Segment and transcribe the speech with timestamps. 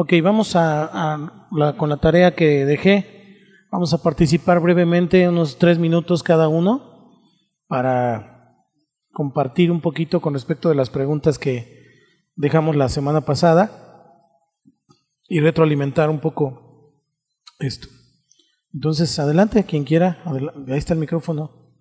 [0.00, 3.64] Ok, vamos a, la, con la tarea que dejé.
[3.72, 7.18] Vamos a participar brevemente, unos tres minutos cada uno,
[7.66, 8.62] para
[9.10, 11.84] compartir un poquito con respecto de las preguntas que
[12.36, 13.72] dejamos la semana pasada
[15.26, 17.02] y retroalimentar un poco
[17.58, 17.88] esto.
[18.72, 20.22] Entonces, adelante, quien quiera.
[20.24, 21.72] Ahí está el micrófono.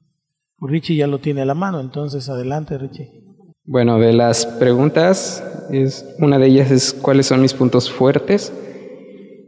[0.59, 3.26] Richie ya lo tiene a la mano, entonces adelante, Richie.
[3.69, 8.53] Bueno, de las preguntas, es, una de ellas es cuáles son mis puntos fuertes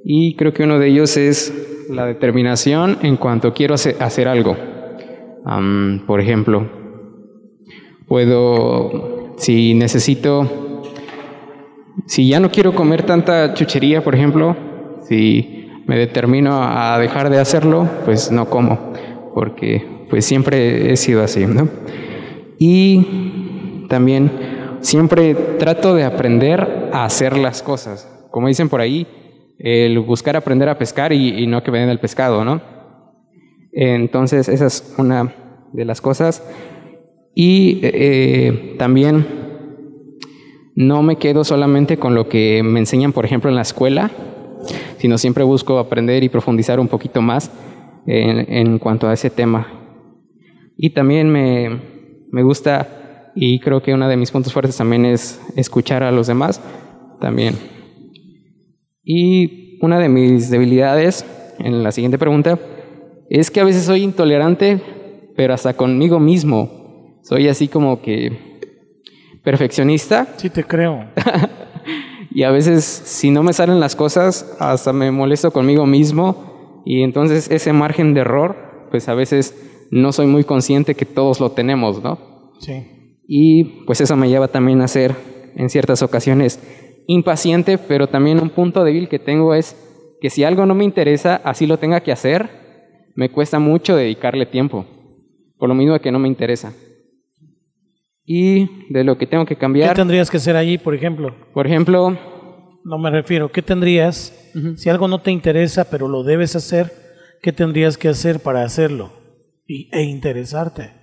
[0.03, 4.57] y creo que uno de ellos es la determinación en cuanto quiero hacer, algo.
[6.05, 6.69] por ejemplo,
[8.09, 10.83] puedo, si necesito,
[12.05, 14.53] si ya no quiero comer tanta chuchería, por ejemplo,
[15.07, 18.91] si me determino a dejar de hacerlo, pues no como,
[19.33, 21.69] porque pues siempre he sido así, ¿no?
[22.57, 23.39] Y
[23.89, 24.31] también
[24.79, 28.07] siempre trato de aprender a hacer las cosas.
[28.31, 29.05] Como dicen por ahí,
[29.57, 32.61] el buscar aprender a pescar y, no que venden el pescado, ¿no?
[33.73, 35.33] Entonces, esa es una
[35.73, 36.43] de las cosas.
[37.35, 39.25] Y eh, también
[40.75, 44.11] no me quedo solamente con lo que me enseñan, por ejemplo, en la escuela,
[44.97, 47.51] sino siempre busco aprender y profundizar un poquito más
[48.07, 49.67] en, en cuanto a ese tema.
[50.77, 51.81] Y también me,
[52.31, 52.98] me gusta
[53.41, 56.61] y creo que uno de mis puntos fuertes también es escuchar a los demás
[57.21, 57.55] también.
[59.01, 61.25] Y una de mis debilidades
[61.57, 62.59] en la siguiente pregunta
[63.29, 64.81] es que a veces soy intolerante,
[65.37, 67.21] pero hasta conmigo mismo.
[67.23, 68.59] Soy así como que
[69.41, 70.27] perfeccionista.
[70.35, 71.05] Sí, te creo.
[72.31, 76.81] y a veces si no me salen las cosas, hasta me molesto conmigo mismo.
[76.85, 81.39] Y entonces ese margen de error, pues a veces no soy muy consciente que todos
[81.39, 82.19] lo tenemos, ¿no?
[82.59, 82.98] Sí.
[83.31, 85.13] Y pues eso me lleva también a ser
[85.55, 86.59] en ciertas ocasiones
[87.05, 89.75] impaciente, pero también un punto débil que tengo es
[90.19, 92.49] que si algo no me interesa, así lo tenga que hacer,
[93.13, 94.87] me cuesta mucho dedicarle tiempo,
[95.59, 96.73] por lo mismo que no me interesa.
[98.25, 99.89] Y de lo que tengo que cambiar...
[99.89, 101.35] ¿Qué tendrías que hacer allí, por ejemplo?
[101.53, 102.17] Por ejemplo...
[102.83, 106.91] No me refiero, ¿qué tendrías, si algo no te interesa, pero lo debes hacer,
[107.43, 109.11] qué tendrías que hacer para hacerlo
[109.67, 110.93] y, e interesarte?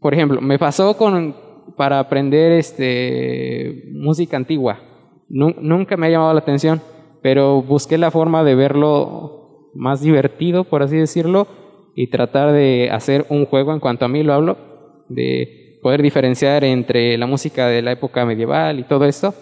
[0.00, 1.34] Por ejemplo, me pasó con,
[1.76, 4.80] para aprender este, música antigua.
[5.28, 6.80] nunca me ha llamado la atención,
[7.22, 11.46] pero busqué la forma de verlo más divertido, por así decirlo,
[11.94, 14.56] y tratar de hacer un juego en cuanto a mí lo hablo,
[15.08, 19.34] de poder diferenciar entre la música de la época medieval y todo esto.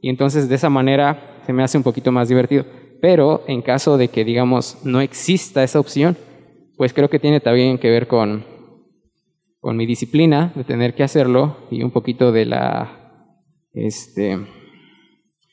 [0.00, 2.64] Y entonces de esa manera se me hace un poquito más divertido.
[3.00, 6.16] Pero en caso de que, digamos, no exista esa opción,
[6.76, 8.44] pues creo que tiene también que ver con,
[9.62, 13.38] con mi disciplina de tener que hacerlo y un poquito de la,
[13.72, 14.36] este,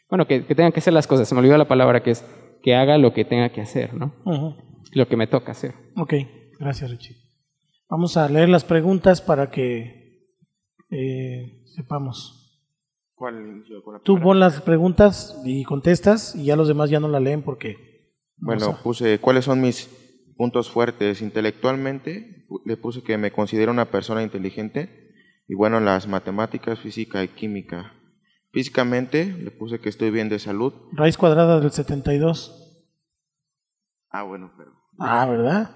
[0.10, 2.26] bueno, que, que tengan que hacer las cosas, se me olvidó la palabra que es
[2.64, 4.16] que haga lo que tenga que hacer, ¿no?
[4.94, 5.76] Lo que me toca hacer.
[5.96, 6.16] Ok,
[6.60, 7.18] gracias Richie.
[7.88, 10.26] Vamos a leer las preguntas para que
[10.90, 12.36] eh, sepamos.
[13.14, 13.64] ¿Cuál,
[14.04, 17.76] Tú pon las preguntas y contestas y ya los demás ya no la leen porque...
[18.38, 19.88] Bueno, puse cuáles son mis
[20.40, 25.12] puntos fuertes intelectualmente, le puse que me considero una persona inteligente
[25.50, 27.92] y bueno, las matemáticas, física y química.
[28.54, 30.74] Físicamente le puse que estoy bien de salud.
[30.94, 32.88] Raíz cuadrada del 72.
[34.12, 34.72] Ah, bueno, pero...
[34.98, 35.72] Ah, ¿verdad?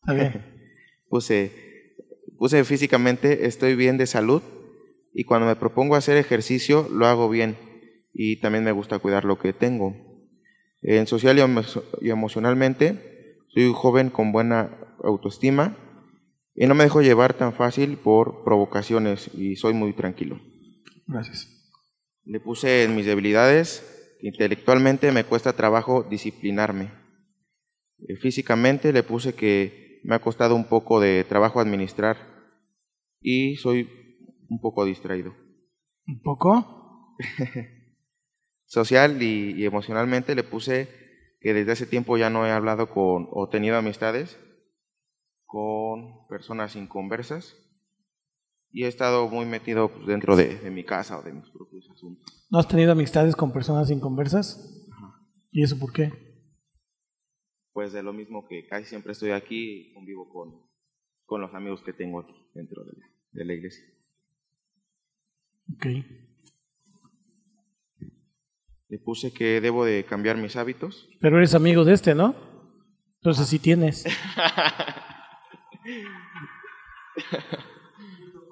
[0.00, 0.42] Está bien.
[1.10, 1.52] puse,
[2.38, 4.40] puse físicamente estoy bien de salud
[5.12, 7.58] y cuando me propongo hacer ejercicio lo hago bien
[8.14, 9.94] y también me gusta cuidar lo que tengo.
[10.80, 11.36] En social
[12.00, 13.15] y emocionalmente
[13.56, 14.70] soy un joven con buena
[15.02, 15.78] autoestima
[16.54, 20.38] y no me dejo llevar tan fácil por provocaciones y soy muy tranquilo.
[21.06, 21.48] Gracias.
[22.24, 26.92] Le puse en mis debilidades, intelectualmente me cuesta trabajo disciplinarme.
[28.06, 32.18] Eh, físicamente le puse que me ha costado un poco de trabajo administrar
[33.22, 33.88] y soy
[34.50, 35.34] un poco distraído.
[36.06, 37.16] ¿Un poco?
[38.66, 41.05] Social y emocionalmente le puse
[41.40, 44.38] que desde hace tiempo ya no he hablado con o tenido amistades
[45.44, 47.56] con personas inconversas
[48.70, 52.46] y he estado muy metido pues, dentro de, mi casa o de mis propios asuntos.
[52.50, 54.84] ¿No has tenido amistades con personas inconversas?
[55.50, 56.12] ¿Y eso por qué?
[57.72, 60.62] Pues de lo mismo que casi siempre estoy aquí y convivo con,
[61.24, 62.92] con los amigos que tengo aquí dentro de
[63.36, 63.84] de la iglesia.
[65.74, 65.86] Ok.
[68.88, 71.08] Le puse que debo de cambiar mis hábitos.
[71.20, 72.34] Pero eres amigo de este, ¿no?
[73.16, 74.04] Entonces sí tienes.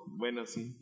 [0.06, 0.76] bueno, sí.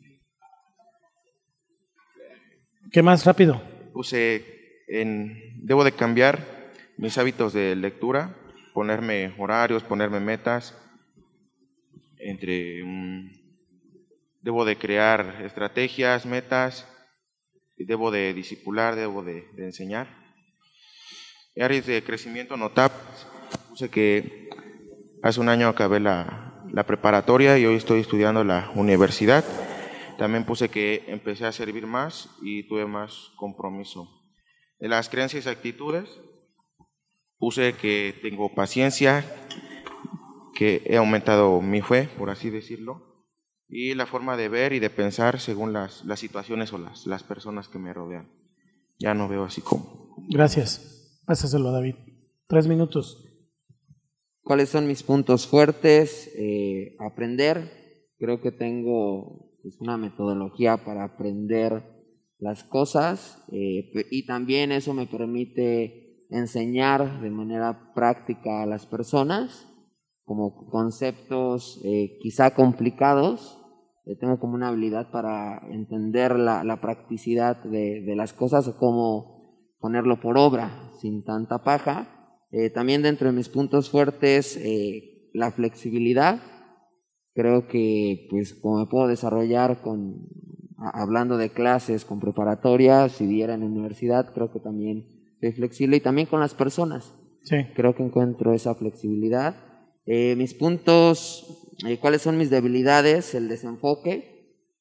[2.91, 3.61] ¿Qué más rápido?
[3.93, 4.53] Puse
[4.87, 8.35] debo de cambiar mis hábitos de lectura,
[8.73, 10.77] ponerme horarios, ponerme metas,
[12.19, 12.83] entre
[14.41, 16.87] debo de crear estrategias, metas,
[17.85, 20.07] debo de disipular, debo de, enseñar.
[21.59, 22.91] áreas de crecimiento NOTAP,
[23.69, 24.49] puse que
[25.21, 29.43] hace un año acabé la, la preparatoria y hoy estoy estudiando la universidad.
[30.17, 34.09] También puse que empecé a servir más y tuve más compromiso.
[34.79, 36.19] De las creencias y actitudes,
[37.37, 39.25] puse que tengo paciencia,
[40.55, 43.12] que he aumentado mi fe, por así decirlo,
[43.67, 47.23] y la forma de ver y de pensar según las, las situaciones o las, las
[47.23, 48.29] personas que me rodean.
[48.99, 50.15] Ya no veo así como.
[50.29, 51.21] Gracias.
[51.25, 51.95] Pásaselo a David.
[52.47, 53.25] Tres minutos.
[54.43, 56.31] ¿Cuáles son mis puntos fuertes?
[56.35, 58.11] Eh, aprender.
[58.19, 61.83] Creo que tengo pues, una metodología para aprender
[62.39, 69.72] las cosas eh, y también eso me permite enseñar de manera práctica a las personas
[70.25, 73.59] como conceptos eh, quizá complicados.
[74.05, 78.77] Eh, tengo como una habilidad para entender la, la practicidad de, de, las cosas o
[78.77, 82.37] cómo ponerlo por obra sin tanta paja.
[82.51, 84.59] Eh, también dentro de mis puntos fuertes,
[85.33, 86.39] la flexibilidad.
[87.33, 90.27] Creo que pues como me puedo desarrollar con
[90.77, 95.07] hablando de clases con preparatorias, si diera en universidad, creo que también
[95.39, 97.13] soy flexible y también con las personas.
[97.43, 97.57] Sí.
[97.75, 99.55] Creo que encuentro esa flexibilidad.
[100.05, 104.31] Eh, mis puntos, eh, cuáles son mis debilidades, el desenfoque.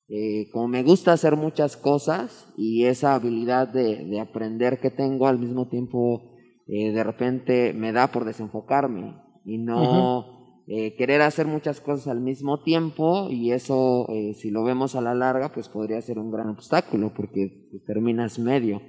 [0.08, 5.26] Eh, como me gusta hacer muchas cosas y esa habilidad de, de aprender que tengo
[5.26, 6.28] al mismo tiempo
[6.64, 10.62] de repente me da por desenfocarme y no
[10.96, 15.52] querer hacer muchas cosas al mismo tiempo y eso si lo vemos a la larga
[15.52, 18.80] pues podría ser un gran obstáculo porque terminas medio.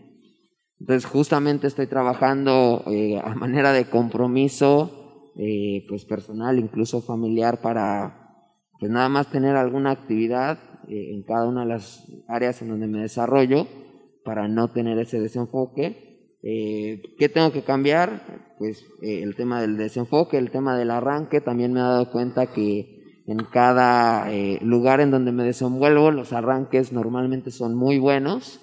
[0.80, 2.86] Entonces justamente estoy trabajando
[3.22, 5.03] a manera de compromiso
[5.36, 8.50] eh, pues personal, incluso familiar, para
[8.80, 12.86] pues nada más tener alguna actividad eh, en cada una de las áreas en donde
[12.86, 13.66] me desarrollo
[14.24, 16.38] para no tener ese desenfoque.
[16.44, 18.54] Eh, ¿Qué tengo que cambiar?
[18.60, 23.24] Pues el tema del desenfoque, el tema del arranque, también me he dado cuenta que
[23.26, 24.30] en cada
[24.62, 28.62] lugar en donde me desenvuelvo, los arranques normalmente son muy buenos,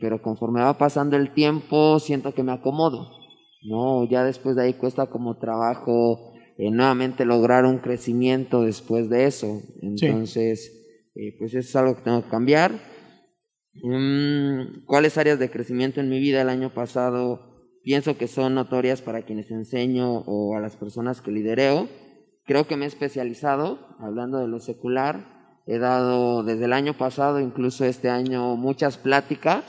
[0.00, 3.25] pero conforme va pasando el tiempo siento que me acomodo.
[3.66, 4.08] ¿No?
[4.08, 9.60] Ya después de ahí cuesta como trabajo eh, nuevamente lograr un crecimiento después de eso.
[9.82, 10.72] Entonces,
[11.14, 12.72] eh, pues eso es algo que tengo que cambiar.
[13.82, 19.02] Mm, ¿Cuáles áreas de crecimiento en mi vida el año pasado pienso que son notorias
[19.02, 21.88] para quienes enseño o a las personas que lidereo?
[22.46, 25.34] Creo que me he especializado, hablando de lo secular.
[25.66, 29.64] He dado desde el año pasado, incluso este año, muchas pláticas,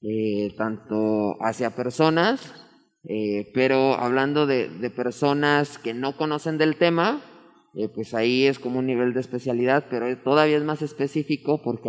[0.00, 2.65] eh, tanto hacia personas
[3.08, 7.22] eh, pero hablando de, de, personas que no conocen del tema,
[7.74, 11.88] eh, pues ahí es como un nivel de especialidad, pero todavía es más específico porque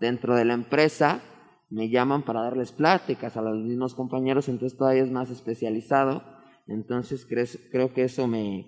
[0.00, 1.20] dentro de la empresa
[1.68, 6.22] me llaman para darles pláticas a los mismos compañeros, entonces todavía es más especializado.
[6.66, 7.26] Entonces
[7.70, 8.66] creo que eso me...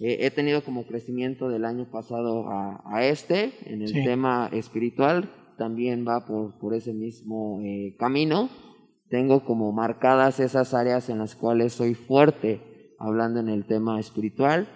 [0.00, 6.04] he tenido como crecimiento del año pasado a, a este, en el tema espiritual, también
[6.08, 8.48] va por, por ese mismo eh, camino
[9.10, 14.68] tengo como marcadas esas áreas en las cuales soy fuerte hablando en el tema espiritual.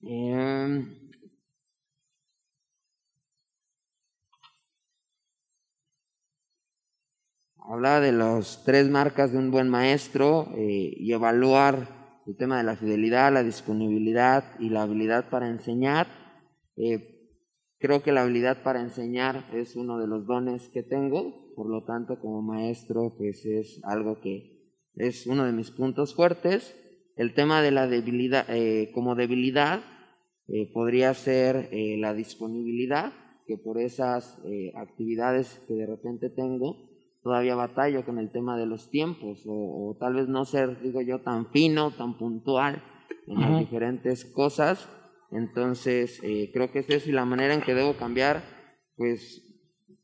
[0.00, 1.10] Em,
[7.58, 12.64] hablaba de las tres marcas de un buen maestro eh, y evaluar el tema de
[12.64, 16.06] la fidelidad, la disponibilidad y la habilidad para enseñar.
[16.76, 17.34] Eh,
[17.78, 21.84] creo que la habilidad para enseñar es uno de los dones que tengo por lo
[21.84, 24.56] tanto como maestro pues es algo que
[24.96, 26.74] es uno de mis puntos fuertes.
[27.16, 29.80] El tema de la debilidad, eh, como debilidad,
[30.48, 33.12] eh, podría ser eh, la disponibilidad,
[33.46, 34.40] que por esas
[34.74, 36.90] actividades que de repente tengo,
[37.22, 41.20] todavía batallo con el tema de los tiempos, o, tal vez no ser, digo yo,
[41.20, 42.82] tan fino, tan puntual
[43.28, 44.88] en las diferentes cosas.
[45.30, 46.20] Entonces,
[46.52, 48.42] creo que es eso y la manera en que debo cambiar,
[48.96, 49.45] pues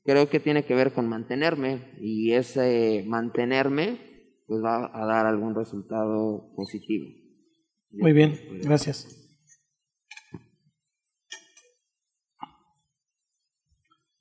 [0.05, 3.99] creo que tiene que ver con mantenerme y ese mantenerme
[4.47, 7.07] pues va a dar algún resultado positivo.
[7.91, 9.19] Muy bien, gracias.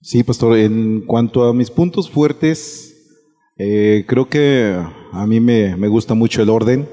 [0.01, 2.91] Sí, pastor, en cuanto a mis puntos fuertes,
[3.57, 4.75] eh, creo que
[5.11, 6.89] a mí me, me, gusta mucho el orden.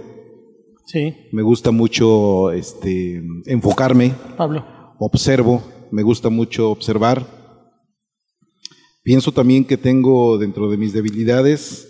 [0.84, 1.14] Sí.
[1.32, 4.14] Me gusta mucho este, enfocarme.
[4.36, 4.64] Pablo.
[4.98, 7.37] Observo, me gusta mucho observar.
[9.08, 11.88] Pienso también que tengo dentro de mis debilidades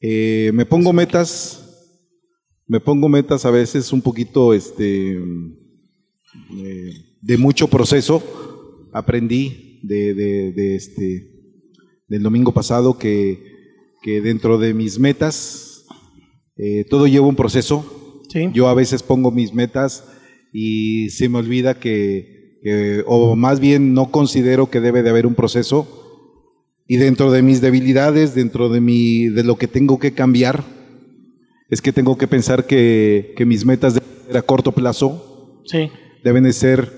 [0.00, 1.60] Eh, me pongo metas,
[2.68, 6.90] me pongo metas a veces un poquito este, eh,
[7.22, 8.22] de mucho proceso.
[8.92, 11.06] Aprendí de, de- de este,
[12.06, 13.42] del domingo pasado que,
[14.02, 15.84] que dentro de mis metas
[16.56, 18.22] eh, todo lleva un proceso.
[18.32, 18.50] Sí.
[18.52, 20.04] Yo a veces pongo mis metas
[20.52, 25.26] y se me olvida que, que- o más bien no considero que debe de haber
[25.26, 26.02] un proceso.
[26.86, 30.64] Y dentro de mis debilidades, dentro de, mi, de lo que tengo que cambiar,
[31.70, 35.90] es que tengo que pensar que, que mis metas deben ser a corto plazo, Sí.
[36.22, 36.92] deben de ser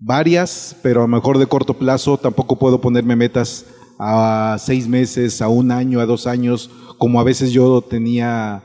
[0.00, 3.66] varias, pero a lo mejor de corto plazo tampoco puedo ponerme metas
[4.00, 6.68] a seis meses, a un año, a dos años,
[6.98, 8.64] como a veces yo tenía,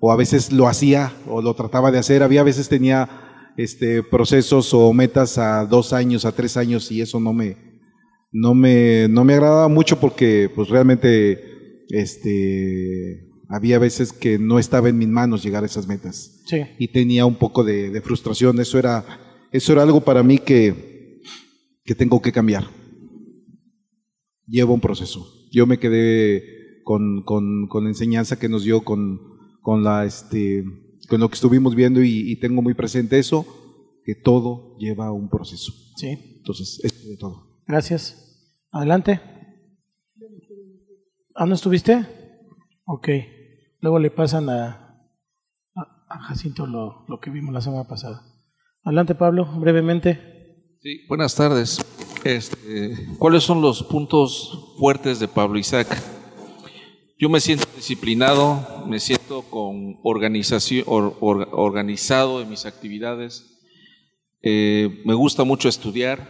[0.00, 2.24] o a veces lo hacía, o lo trataba de hacer.
[2.24, 3.08] Había veces tenía
[3.56, 7.56] este, procesos o metas a dos años, a tres años, y eso no me,
[8.34, 14.88] no me, no me agradaba mucho porque pues realmente este, había veces que no estaba
[14.88, 16.58] en mis manos llegar a esas metas Sí.
[16.78, 18.58] y tenía un poco de, de frustración.
[18.60, 19.04] Eso era,
[19.52, 21.22] eso era algo para mí que,
[21.84, 22.64] que tengo que cambiar.
[24.46, 25.26] Lleva un proceso.
[25.52, 26.42] Yo me quedé
[26.82, 29.20] con, con, con la enseñanza que nos dio con,
[29.62, 30.64] con, la, este,
[31.08, 33.46] con lo que estuvimos viendo y, y tengo muy presente eso,
[34.04, 35.72] que todo lleva un proceso.
[35.96, 36.08] Sí.
[36.38, 37.62] Entonces, es de todo.
[37.66, 38.23] Gracias.
[38.74, 39.20] Adelante.
[41.36, 42.04] ¿Ah, no estuviste?
[42.86, 43.08] Ok.
[43.80, 44.98] Luego le pasan a,
[46.08, 48.22] a, Jacinto lo, lo que vimos la semana pasada.
[48.82, 50.18] Adelante, Pablo, brevemente.
[50.82, 51.78] Sí, buenas tardes.
[52.24, 55.86] Este, ¿Cuáles son los puntos fuertes de Pablo Isaac?
[57.16, 63.50] Yo me siento disciplinado, me siento con organización, or- or- organizado en mis actividades.
[64.42, 66.28] Eh, me gusta mucho estudiar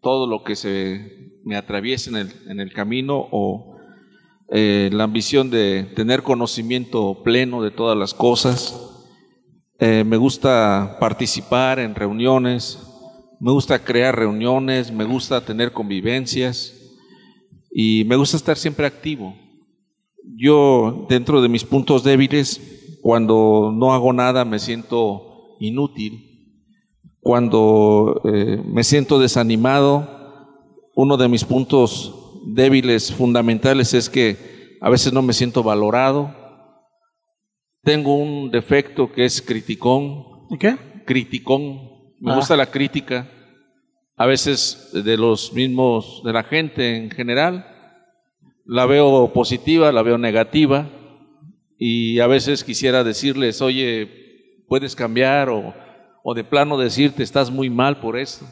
[0.00, 3.76] todo lo que se me atraviesa en el, en el camino o
[4.52, 8.74] eh, la ambición de tener conocimiento pleno de todas las cosas.
[9.78, 12.78] Eh, me gusta participar en reuniones,
[13.38, 16.74] me gusta crear reuniones, me gusta tener convivencias
[17.70, 19.36] y me gusta estar siempre activo.
[20.36, 26.26] Yo, dentro de mis puntos débiles, cuando no hago nada me siento inútil.
[27.20, 30.19] Cuando eh, me siento desanimado,
[30.94, 32.14] uno de mis puntos
[32.46, 36.34] débiles fundamentales es que a veces no me siento valorado.
[37.82, 40.76] Tengo un defecto que es criticón, ¿Y qué?
[41.06, 41.88] criticón.
[42.20, 42.36] Me Ah.
[42.36, 43.30] gusta la crítica,
[44.16, 47.66] a veces de los mismos, de la gente en general.
[48.66, 50.88] La veo positiva, la veo negativa
[51.78, 54.08] y a veces quisiera decirles, oye,
[54.68, 55.74] puedes cambiar o,
[56.22, 58.44] o de plano decirte, estás muy mal por esto.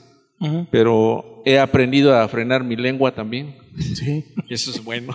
[0.71, 3.57] Pero he aprendido a frenar mi lengua también.
[3.95, 4.25] Sí.
[4.49, 5.15] Eso es bueno.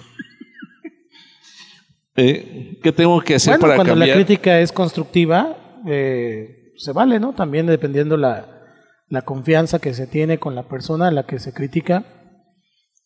[2.15, 4.09] Eh, ¿Qué tengo que hacer Bueno, para cuando cambiar?
[4.09, 7.33] la crítica es constructiva, eh, se vale, ¿no?
[7.33, 8.65] También dependiendo la,
[9.09, 12.05] la confianza que se tiene con la persona a la que se critica.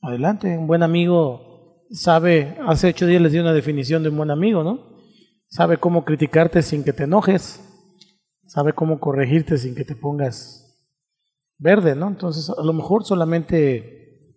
[0.02, 4.32] Adelante, un buen amigo sabe, hace ocho días les di una definición de un buen
[4.32, 4.98] amigo, ¿no?
[5.48, 7.62] Sabe cómo criticarte sin que te enojes,
[8.46, 10.67] sabe cómo corregirte sin que te pongas
[11.58, 12.08] verde, ¿no?
[12.08, 14.36] Entonces, a lo mejor solamente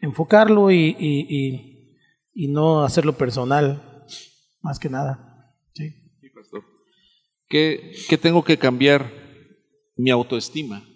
[0.00, 1.96] enfocarlo y, y, y,
[2.34, 4.04] y no hacerlo personal,
[4.60, 5.54] más que nada.
[5.74, 5.90] Sí.
[6.20, 6.64] Sí, pastor.
[7.48, 9.24] ¿Qué, qué tengo que cambiar?
[9.96, 10.86] Mi autoestima.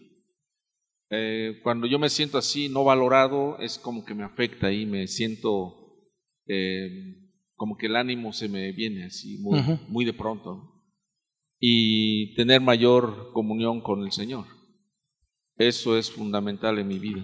[1.09, 5.07] Eh, cuando yo me siento así, no valorado, es como que me afecta y me
[5.07, 6.05] siento
[6.47, 7.17] eh,
[7.55, 10.85] como que el ánimo se me viene así, muy, muy de pronto.
[11.59, 14.47] Y tener mayor comunión con el Señor.
[15.61, 17.23] Eso es fundamental en mi vida.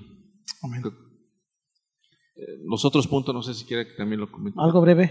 [0.63, 0.83] Amén.
[0.85, 4.59] Eh, Los otros puntos, no sé si quiera que también lo comente.
[4.61, 5.11] Algo breve.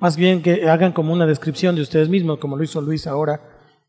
[0.00, 3.40] Más bien que hagan como una descripción de ustedes mismos, como lo hizo Luis ahora,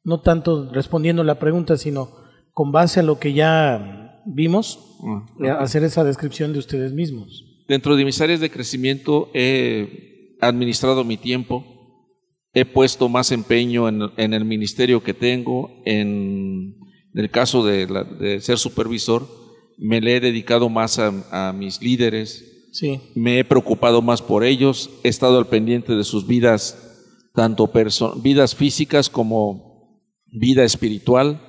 [0.04, 2.12] no tanto respondiendo la pregunta, sino
[2.54, 5.00] con base a lo que ya vimos,
[5.44, 7.64] eh, hacer esa descripción de ustedes mismos.
[7.68, 11.79] Dentro de mis áreas de crecimiento he administrado mi tiempo,
[12.54, 16.76] he puesto más empeño en, en el ministerio que tengo, en,
[17.14, 19.28] el caso de, la- de ser supervisor,
[19.78, 21.12] me le he dedicado más a,
[21.50, 26.04] a mis líderes, Sí, me he preocupado más por ellos, he estado al pendiente de
[26.04, 26.78] sus vidas,
[27.34, 27.68] tanto
[28.22, 31.42] vidas físicas como vida espiritual.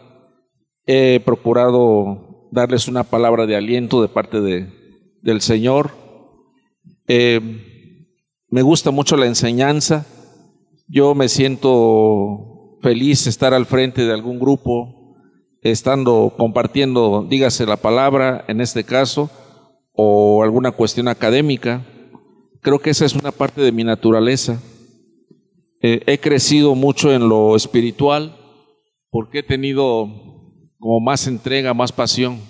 [0.87, 4.73] He procurado darles una palabra de aliento de parte de,
[5.21, 5.91] del Señor.
[7.07, 7.41] Eh,
[8.49, 10.07] me gusta mucho la enseñanza.
[10.93, 15.15] Yo me siento feliz estar al frente de algún grupo,
[15.63, 19.31] estando compartiendo, dígase la palabra en este caso,
[19.93, 21.87] o alguna cuestión académica.
[22.61, 24.61] Creo que esa es una parte de mi naturaleza.
[25.81, 28.37] Eh, he crecido mucho en lo espiritual
[29.11, 30.09] porque he tenido
[30.81, 32.41] como más entrega, más pasión.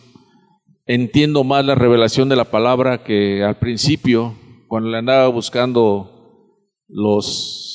[0.87, 4.35] Entiendo más la revelación de la palabra que al principio,
[4.67, 6.57] cuando le andaba buscando
[6.89, 7.70] los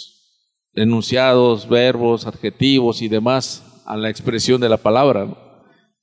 [0.76, 5.28] enunciados, verbos, adjetivos y demás a la expresión de la palabra.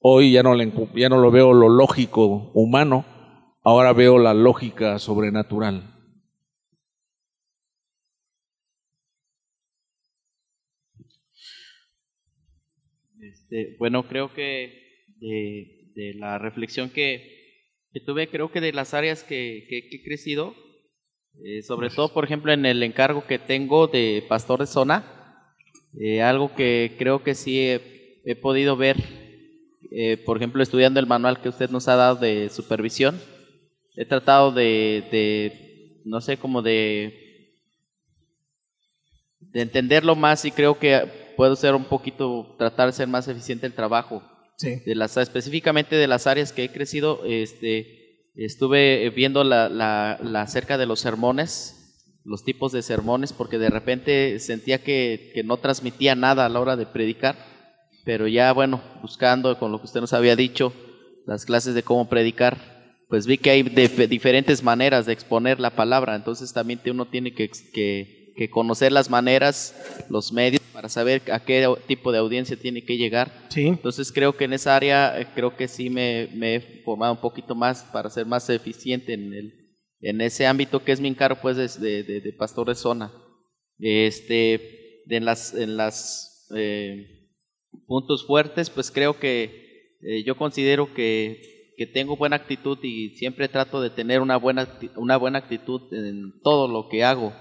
[0.00, 3.05] Hoy ya no, lo veo lo lógico humano,
[3.62, 5.88] ahora veo la lógica sobrenatural.
[13.21, 17.69] Este, bueno, creo que de, la reflexión que,
[18.07, 20.55] tuve, creo que de las áreas que, he crecido,
[21.45, 25.05] eh, sobre todo, por ejemplo, en el encargo que tengo de pastor de zona,
[25.99, 28.97] eh, algo que creo que sí he podido ver
[29.95, 33.21] eh, por ejemplo, estudiando el manual que usted nos ha dado de supervisión,
[33.95, 37.59] he tratado de, no sé, como de,
[39.39, 43.67] de entenderlo más y creo que puedo ser un poquito, tratar de ser más eficiente
[43.67, 44.23] el trabajo.
[44.87, 48.01] De las, específicamente de las áreas que he crecido, este,
[48.35, 53.71] estuve viendo la, la, la acerca de los sermones, los tipos de sermones, porque de
[53.71, 57.53] repente sentía que, que no transmitía nada a la hora de predicar
[58.05, 60.73] pero ya bueno, buscando con lo que usted nos había dicho,
[61.27, 62.59] las clases de cómo predicar,
[63.09, 67.51] pues vi que hay diferentes maneras de exponer la palabra, entonces también uno tiene que,
[68.51, 69.75] conocer las maneras,
[70.09, 73.47] los medios, para saber a qué tipo de audiencia tiene que llegar.
[73.51, 73.67] Sí.
[73.67, 77.21] Entonces creo que en esa área, eh, creo que sí me, me, he formado un
[77.21, 81.39] poquito más para ser más eficiente en, el, en ese ámbito que es mi encargo
[81.41, 83.12] pues de, de, de pastor de zona.
[83.79, 87.29] Este, en las, en las eh,
[87.87, 93.49] puntos fuertes, pues creo que eh, yo considero que, que, tengo buena actitud y siempre
[93.49, 97.33] trato de tener una buena, una buena actitud en todo lo que hago.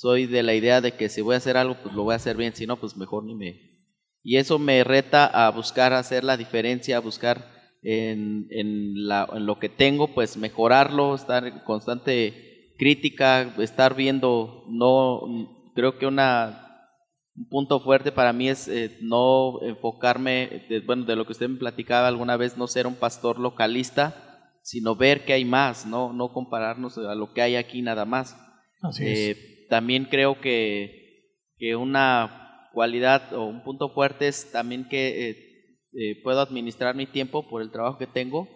[0.00, 2.16] Soy de la idea de que si voy a hacer algo, pues lo voy a
[2.16, 3.60] hacer bien, si no, pues mejor ni me...
[4.22, 9.44] Y eso me reta a buscar hacer la diferencia, a buscar en, en, la, en
[9.44, 15.20] lo que tengo, pues mejorarlo, estar en constante crítica, estar viendo, no,
[15.74, 16.66] creo que una
[17.36, 21.50] un punto fuerte para mí es eh, no enfocarme, de, bueno, de lo que usted
[21.50, 26.14] me platicaba alguna vez, no ser un pastor localista, sino ver que hay más, no,
[26.14, 28.34] no compararnos a lo que hay aquí nada más.
[28.98, 35.30] Eh, también creo que, que, una cualidad o un punto fuerte es también que
[35.92, 38.46] eh, puedo administrar mi tiempo por el trabajo que tengo.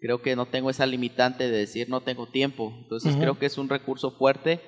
[0.00, 2.74] Creo que no tengo esa limitante de decir no tengo tiempo.
[2.82, 4.58] Entonces creo que es un recurso fuerte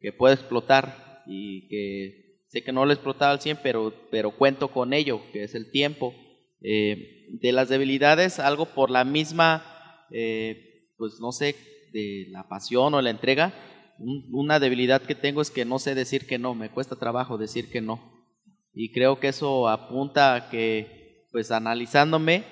[0.00, 2.24] que puedo explotar y que
[2.54, 5.56] Sé que no lo he explotado al 100, pero, pero cuento con ello, que es
[5.56, 6.14] el tiempo.
[6.62, 11.56] Eh, de las debilidades, algo por la misma, eh, pues no sé,
[11.92, 13.52] de la pasión o la entrega,
[13.98, 17.70] una debilidad que tengo es que no sé decir que no, me cuesta trabajo decir
[17.70, 18.26] que no.
[18.72, 22.44] Y creo que eso apunta a que, pues analizándome,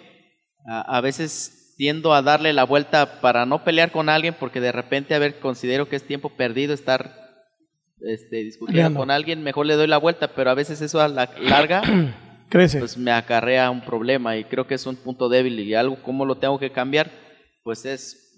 [0.66, 4.72] a, a veces tiendo a darle la vuelta para no pelear con alguien porque de
[4.72, 7.22] repente a ver considero que es tiempo perdido estar
[8.04, 11.30] este, discutiendo con alguien, mejor le doy la vuelta, pero a veces eso a la
[11.40, 11.82] larga
[12.48, 12.78] crece.
[12.80, 16.24] Pues me acarrea un problema y creo que es un punto débil y algo como
[16.24, 17.10] lo tengo que cambiar,
[17.62, 18.31] pues es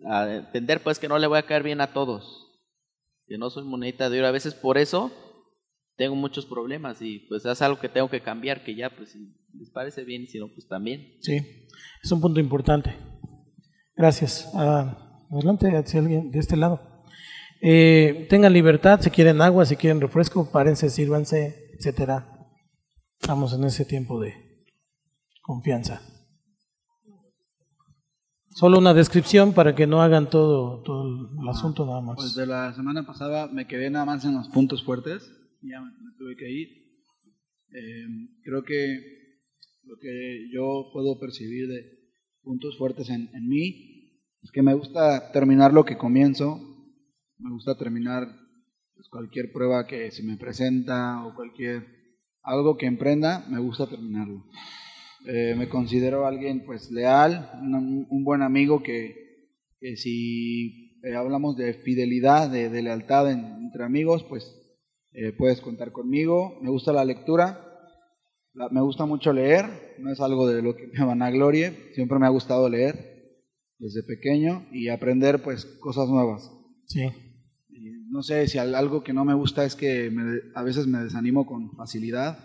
[0.00, 2.46] entender pues que no le voy a caer bien a todos,
[3.26, 4.28] que no soy monedita de oro.
[4.28, 5.12] A veces por eso
[5.96, 9.34] tengo muchos problemas y pues es algo que tengo que cambiar, que ya pues si
[9.52, 11.16] les parece bien y si no pues también.
[11.20, 11.40] Sí,
[12.02, 12.94] es un punto importante.
[13.96, 14.50] Gracias.
[14.54, 16.80] Adelante, hacia alguien de este lado.
[17.60, 22.28] Eh, tengan libertad, si quieren agua, si quieren refresco, párense, sírvanse, etcétera.
[23.20, 24.34] Estamos en ese tiempo de
[25.42, 26.02] confianza.
[28.54, 32.16] Solo una descripción para que no hagan todo, todo el asunto nada más.
[32.16, 35.90] Pues de la semana pasada me quedé nada más en los puntos fuertes, ya me,
[36.18, 36.68] tuve que ir.
[37.72, 38.06] Eh,
[38.42, 39.40] creo que
[39.82, 41.84] lo que yo puedo percibir de
[42.42, 46.74] puntos fuertes en, en mí es que me gusta terminar lo que comienzo
[47.38, 48.28] me gusta terminar
[48.94, 51.86] pues, cualquier prueba que se me presenta o cualquier
[52.42, 54.44] algo que emprenda, me gusta terminarlo.
[55.26, 59.48] Eh, me considero alguien pues leal, un, buen amigo que,
[59.80, 64.44] que si eh, hablamos de fidelidad, de, lealtad entre amigos, pues
[65.12, 66.58] eh, puedes contar conmigo.
[66.62, 67.60] Me gusta la lectura,
[68.70, 72.18] me gusta mucho leer, no es algo de lo que me van a glorie, siempre
[72.18, 73.14] me ha gustado leer
[73.78, 76.50] desde pequeño y aprender pues cosas nuevas.
[76.86, 77.02] Sí
[78.14, 80.08] no sé, si algo que no me gusta es que
[80.54, 82.38] a veces me desanimo con facilidad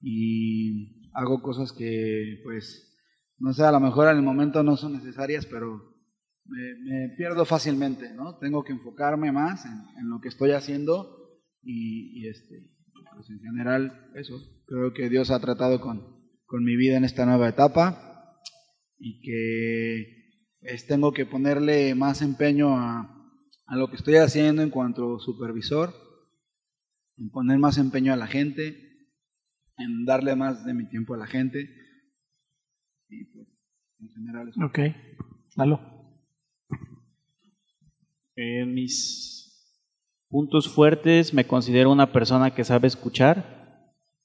[0.00, 2.94] y hago cosas que, pues,
[3.38, 5.96] no sé, a lo mejor en el momento no son necesarias, pero
[6.44, 8.36] me, pierdo fácilmente, ¿no?
[8.38, 12.70] Tengo que enfocarme más en, lo que estoy haciendo y, y, este,
[13.14, 14.38] pues en general eso.
[14.66, 16.04] Creo que Dios ha tratado con,
[16.44, 18.42] con mi vida en esta nueva etapa
[18.98, 23.32] y que pues, tengo que ponerle más empeño a,
[23.66, 25.94] a lo que estoy haciendo en cuanto supervisor,
[27.16, 28.85] en poner más empeño a la gente,
[29.78, 31.68] en darle más de mi tiempo a la gente.
[33.08, 33.46] Y pues,
[34.00, 34.64] en general eso.
[34.64, 34.78] Ok.
[35.56, 35.80] Lalo.
[38.36, 39.36] En mis
[40.28, 43.56] puntos fuertes me considero una persona que sabe escuchar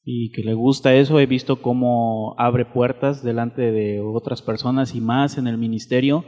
[0.03, 1.19] y que le gusta eso.
[1.19, 6.25] He visto cómo abre puertas delante de otras personas y más en el ministerio.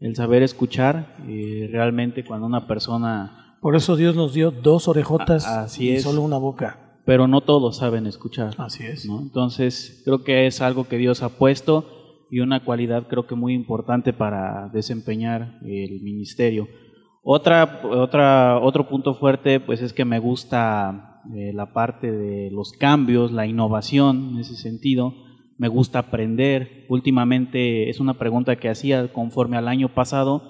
[0.00, 3.56] El saber escuchar, eh, realmente cuando una persona...
[3.60, 6.02] Por eso Dios nos dio dos orejotas y es.
[6.02, 6.81] solo una boca.
[7.04, 8.54] Pero no todos saben escuchar.
[8.58, 9.06] Así es.
[9.06, 9.20] ¿no?
[9.20, 11.86] Entonces, creo que es algo que Dios ha puesto
[12.30, 16.66] y una cualidad creo que muy importante para desempeñar el ministerio.
[17.22, 22.72] Otra, otra, otro punto fuerte, pues es que me gusta eh, la parte de los
[22.72, 25.14] cambios, la innovación en ese sentido.
[25.58, 26.86] Me gusta aprender.
[26.88, 30.42] Últimamente es una pregunta que hacía conforme al año pasado,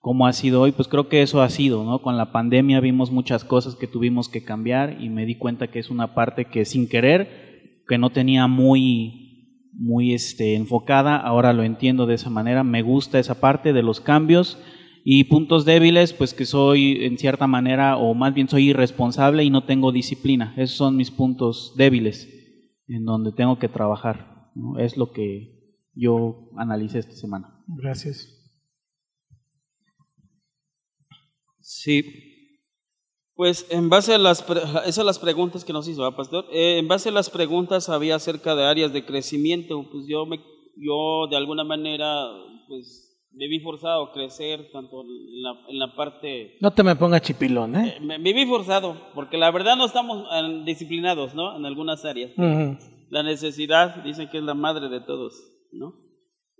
[0.00, 2.02] cómo ha sido hoy, pues creo que eso ha sido, ¿no?
[2.02, 5.78] Con la pandemia vimos muchas cosas que tuvimos que cambiar y me di cuenta que
[5.78, 11.62] es una parte que sin querer, que no tenía muy, muy este, enfocada, ahora lo
[11.62, 14.58] entiendo de esa manera, me gusta esa parte de los cambios
[15.04, 19.50] y puntos débiles, pues que soy en cierta manera, o más bien soy irresponsable y
[19.50, 22.28] no tengo disciplina, esos son mis puntos débiles
[22.86, 24.78] en donde tengo que trabajar, ¿no?
[24.78, 27.62] es lo que yo analicé esta semana.
[27.66, 28.37] Gracias.
[31.82, 32.02] Sí.
[33.34, 34.44] Pues en base a las,
[34.84, 36.46] esas las preguntas que nos hizo, ¿verdad, Pastor?
[36.52, 40.38] Eh, en base a las preguntas había acerca de áreas de crecimiento, pues yo, me,
[40.76, 42.26] yo de alguna manera,
[42.66, 46.56] pues me vi forzado a crecer tanto en la, en la parte...
[46.60, 47.98] No te me pongas chipilón, ¿eh?
[48.00, 51.56] Me, me vi forzado, porque la verdad no estamos eh, disciplinados, ¿no?
[51.56, 52.32] En algunas áreas.
[52.36, 52.76] Ujú.
[53.10, 55.34] La necesidad, dicen que es la madre de todos,
[55.70, 55.94] ¿no?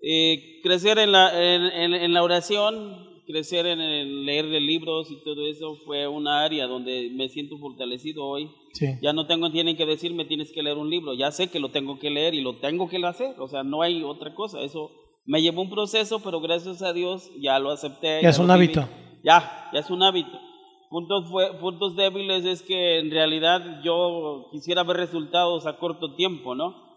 [0.01, 5.11] Eh, crecer en la, en, en- en la oración, crecer en el leer de libros
[5.11, 8.51] y todo eso fue una área donde me siento fortalecido hoy.
[8.73, 8.87] Sí.
[9.03, 11.71] Ya no tengo, tienen que decirme tienes que leer un libro, ya sé que lo
[11.71, 14.91] tengo que leer y lo tengo que hacer, o sea, no hay otra cosa, eso
[15.27, 18.23] me llevó un proceso, pero gracias a Dios ya lo acepté.
[18.23, 18.73] Ya es lo un viví.
[18.73, 18.89] hábito.
[19.23, 20.41] Ya, ya es un hábito.
[20.89, 26.55] Puntos, fue, puntos débiles es que en realidad yo quisiera ver resultados a corto tiempo,
[26.55, 26.88] ¿no?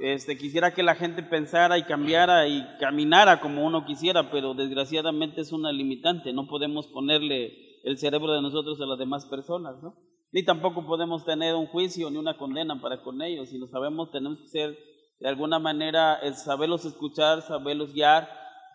[0.00, 5.40] Este, quisiera que la gente pensara y cambiara y caminara como uno quisiera, pero desgraciadamente
[5.40, 6.32] es una limitante.
[6.32, 9.94] No podemos ponerle el cerebro de nosotros a las demás personas, ¿no?
[10.32, 13.50] Ni tampoco podemos tener un juicio ni una condena para con ellos.
[13.50, 14.78] Si lo sabemos, tenemos que ser
[15.20, 18.28] de alguna manera, saberlos escuchar, saberlos guiar,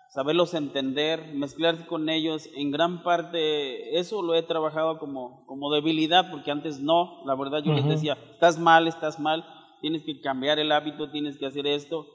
[0.09, 2.47] saberlos entender, mezclarse con ellos.
[2.55, 7.63] En gran parte, eso lo he trabajado como, como debilidad, porque antes no, la verdad
[7.63, 9.43] yo les decía, estás mal, estás mal,
[9.81, 12.05] tienes que cambiar el hábito, tienes que hacer esto,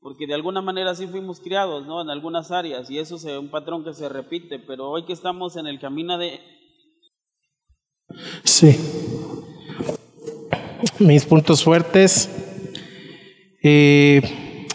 [0.00, 2.00] porque de alguna manera así fuimos criados, ¿no?
[2.02, 5.56] En algunas áreas, y eso es un patrón que se repite, pero hoy que estamos
[5.56, 6.40] en el camino de,
[8.44, 8.76] Sí.
[10.98, 12.28] Mis puntos fuertes.
[13.62, 14.66] eh,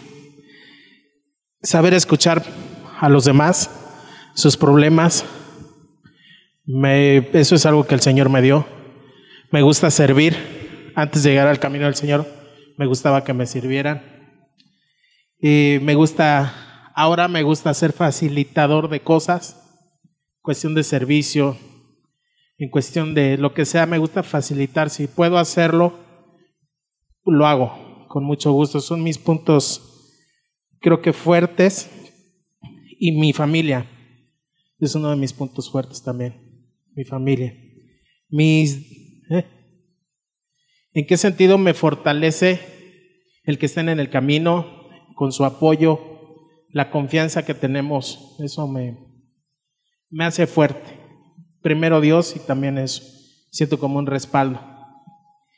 [1.62, 2.44] saber escuchar
[3.00, 3.68] a los demás,
[4.34, 5.24] sus problemas.
[6.64, 8.64] Me- eso es algo que el Señor me dio.
[9.50, 10.36] Me gusta servir.
[10.98, 12.26] Antes de llegar al camino del Señor,
[12.78, 14.02] me gustaba que me sirvieran.
[15.38, 19.62] Y me gusta, ahora me gusta ser facilitador de cosas,
[20.40, 21.58] cuestión de servicio,
[22.56, 24.88] en cuestión de lo que sea, me gusta facilitar.
[24.88, 25.98] Si puedo hacerlo,
[27.26, 28.80] lo hago con mucho gusto.
[28.80, 30.14] Son mis puntos,
[30.80, 31.90] creo que fuertes.
[32.98, 33.86] Y mi familia
[34.78, 36.64] es uno de mis puntos fuertes también.
[36.94, 37.54] Mi familia.
[38.30, 38.76] Mis.
[39.28, 39.55] ¿eh?
[40.96, 42.58] ¿En qué sentido me fortalece
[43.44, 46.00] el que estén en el camino con su apoyo,
[46.70, 48.34] la confianza que tenemos?
[48.40, 48.96] Eso me,
[50.08, 50.96] me hace fuerte
[51.60, 53.02] primero Dios y también eso.
[53.50, 54.58] Siento como un respaldo.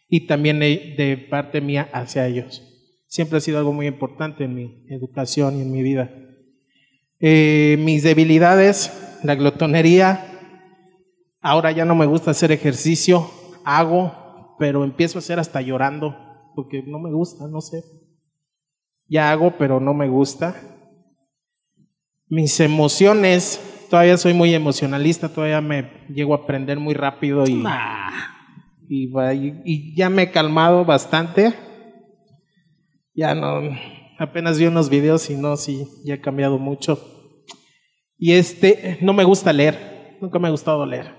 [0.09, 2.63] Y también de parte mía hacia ellos.
[3.07, 6.11] Siempre ha sido algo muy importante en mi educación y en mi vida.
[7.21, 10.25] Eh, mis debilidades, la glotonería.
[11.41, 13.31] Ahora ya no me gusta hacer ejercicio.
[13.65, 14.18] Hago,
[14.59, 16.17] pero empiezo a hacer hasta llorando.
[16.55, 17.83] Porque no me gusta, no sé.
[19.09, 20.55] Ya hago, pero no me gusta.
[22.29, 27.63] Mis emociones, todavía soy muy emocionalista, todavía me llego a aprender muy rápido y,
[28.89, 31.55] y, va- y- y ya me he calmado bastante.
[33.15, 33.61] Ya no,
[34.19, 36.99] apenas vi unos videos y no, sí, ya he cambiado mucho.
[38.19, 41.15] Y este, no me gusta leer, nunca me ha gustado leer.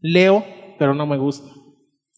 [0.00, 0.44] Leo,
[0.78, 1.48] pero no me gusta.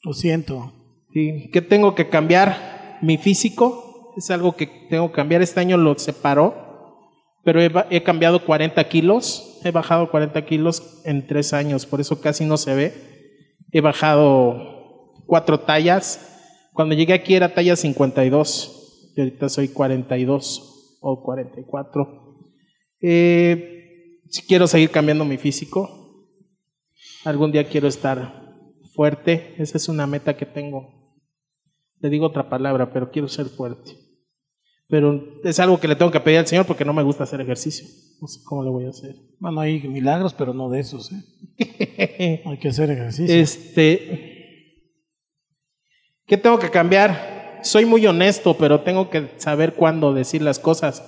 [0.04, 0.72] Lo siento.
[1.12, 2.98] Sí, ¿Qué tengo que cambiar?
[3.00, 5.40] Mi físico es algo que tengo que cambiar.
[5.40, 7.00] Este año lo separó,
[7.42, 9.60] pero he cambiado 40 kilos.
[9.64, 12.92] He bajado 40 kilos en tres años, por eso casi no se ve.
[13.72, 16.30] He bajado cuatro tallas.
[16.74, 22.50] Cuando llegué aquí era talla 52 y ahorita soy 42 o 44.
[23.00, 26.28] Eh, si quiero seguir cambiando mi físico,
[27.24, 28.43] algún día quiero estar
[28.94, 31.20] fuerte, esa es una meta que tengo.
[32.00, 33.92] Le digo otra palabra, pero quiero ser fuerte.
[34.88, 37.40] Pero es algo que le tengo que pedir al Señor porque no me gusta hacer
[37.40, 37.86] ejercicio.
[38.20, 39.16] No sé cómo lo voy a hacer.
[39.38, 41.10] Bueno, hay milagros, pero no de esos.
[41.12, 42.42] ¿eh?
[42.46, 43.34] hay que hacer ejercicio.
[43.34, 44.84] Este,
[46.26, 47.60] ¿qué tengo que cambiar?
[47.62, 51.02] Soy muy honesto, pero tengo que saber cuándo decir las cosas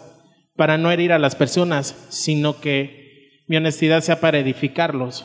[0.57, 5.25] para no herir a las personas, sino que mi honestidad sea para edificarlos,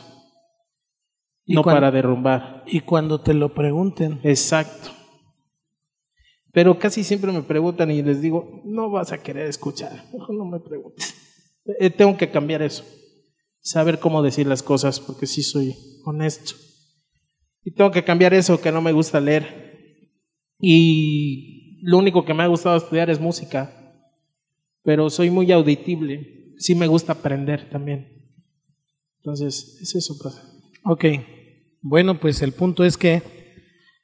[1.44, 2.62] Y no para derrumbar.
[2.66, 4.90] Y cuando te lo pregunten, Exacto.
[6.52, 10.60] Pero casi siempre me preguntan y les digo, no vas a querer escuchar, no me
[10.60, 11.14] preguntes.
[11.78, 12.84] Eh, tengo que cambiar eso,
[13.60, 15.74] saber cómo decir las cosas, porque sí soy
[16.04, 16.52] honesto.
[17.64, 20.10] Y tengo que cambiar eso que no me gusta leer.
[20.58, 23.72] Y lo único que me ha gustado estudiar es música,
[24.82, 28.36] pero soy muy auditible, sí me gusta aprender también.
[29.18, 30.18] Entonces, es eso.
[30.20, 30.34] pues.
[30.84, 31.04] Ok,
[31.82, 33.22] bueno, pues el punto es que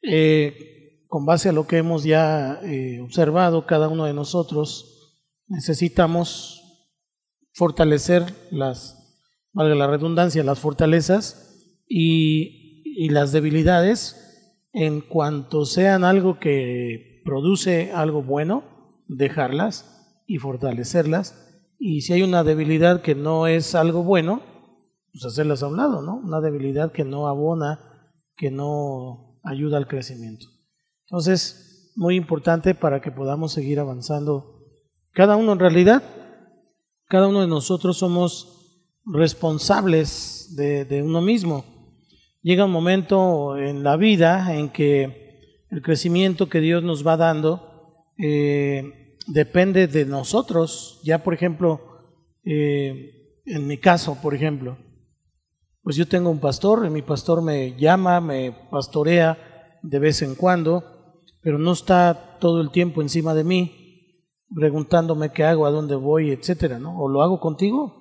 [0.02, 6.60] eh, con base a lo que hemos ya eh, observado cada uno de nosotros, necesitamos
[7.52, 16.38] fortalecer las, valga la redundancia, las fortalezas y, y las debilidades en cuanto sean algo
[16.38, 18.64] que produce algo bueno,
[19.06, 21.44] dejarlas y fortalecerlas.
[21.78, 24.42] Y si hay una debilidad que no es algo bueno,
[25.18, 26.16] pues hacerlas a un lado, ¿no?
[26.16, 27.80] Una debilidad que no abona,
[28.36, 30.46] que no ayuda al crecimiento.
[31.06, 34.62] Entonces, muy importante para que podamos seguir avanzando.
[35.12, 36.04] Cada uno en realidad,
[37.08, 41.64] cada uno de nosotros somos responsables de, uno mismo.
[42.42, 48.04] Llega un momento en la vida en que el crecimiento que Dios nos va dando
[48.18, 51.00] eh, depende de nosotros.
[51.02, 51.80] Ya, por ejemplo,
[52.44, 54.78] eh, en mi caso, por ejemplo,
[55.82, 59.38] pues yo tengo un pastor, y mi pastor me llama, me pastorea
[59.82, 63.78] de vez en cuando, pero no está todo el tiempo encima de mí,
[64.54, 66.98] preguntándome qué hago, a dónde voy, etcétera, ¿no?
[66.98, 67.98] O lo hago contigo.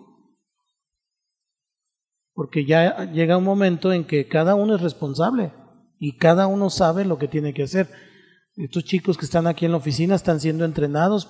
[2.33, 5.53] Porque ya llega un momento en que cada uno es responsable
[5.99, 7.89] y cada uno sabe lo que tiene que hacer.
[8.55, 11.29] Estos chicos que están aquí en la oficina están siendo entrenados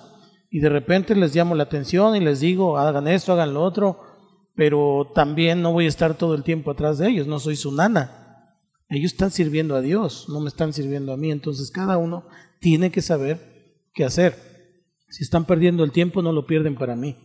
[0.50, 4.00] y de repente les llamo la atención y les digo, hagan esto, hagan lo otro,
[4.58, 7.70] pero también no voy a estar todo el tiempo atrás de ellos, no soy su
[7.70, 8.56] nana.
[8.88, 12.26] Ellos están sirviendo a Dios, no me están sirviendo a mí, entonces cada uno
[12.58, 14.34] tiene que saber qué hacer.
[15.10, 17.16] Si están perdiendo el tiempo, no lo pierden para mí,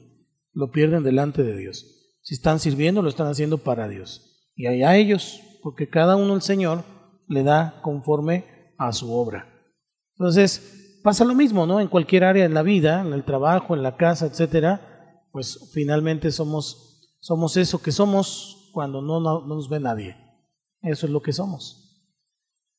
[0.53, 2.19] lo pierden delante de Dios.
[2.21, 4.51] Si están sirviendo, lo están haciendo para Dios.
[4.55, 6.83] Y allá ellos, porque cada uno el Señor
[7.27, 8.45] le da conforme
[8.77, 9.49] a su obra.
[10.19, 11.81] Entonces, pasa lo mismo, ¿no?
[11.81, 16.29] En cualquier área de la vida, en el trabajo, en la casa, etcétera, pues finalmente
[16.29, 16.92] somos,
[17.23, 20.17] somos eso que somos cuando no, no, no nos ve nadie.
[20.81, 22.05] Eso es lo que somos.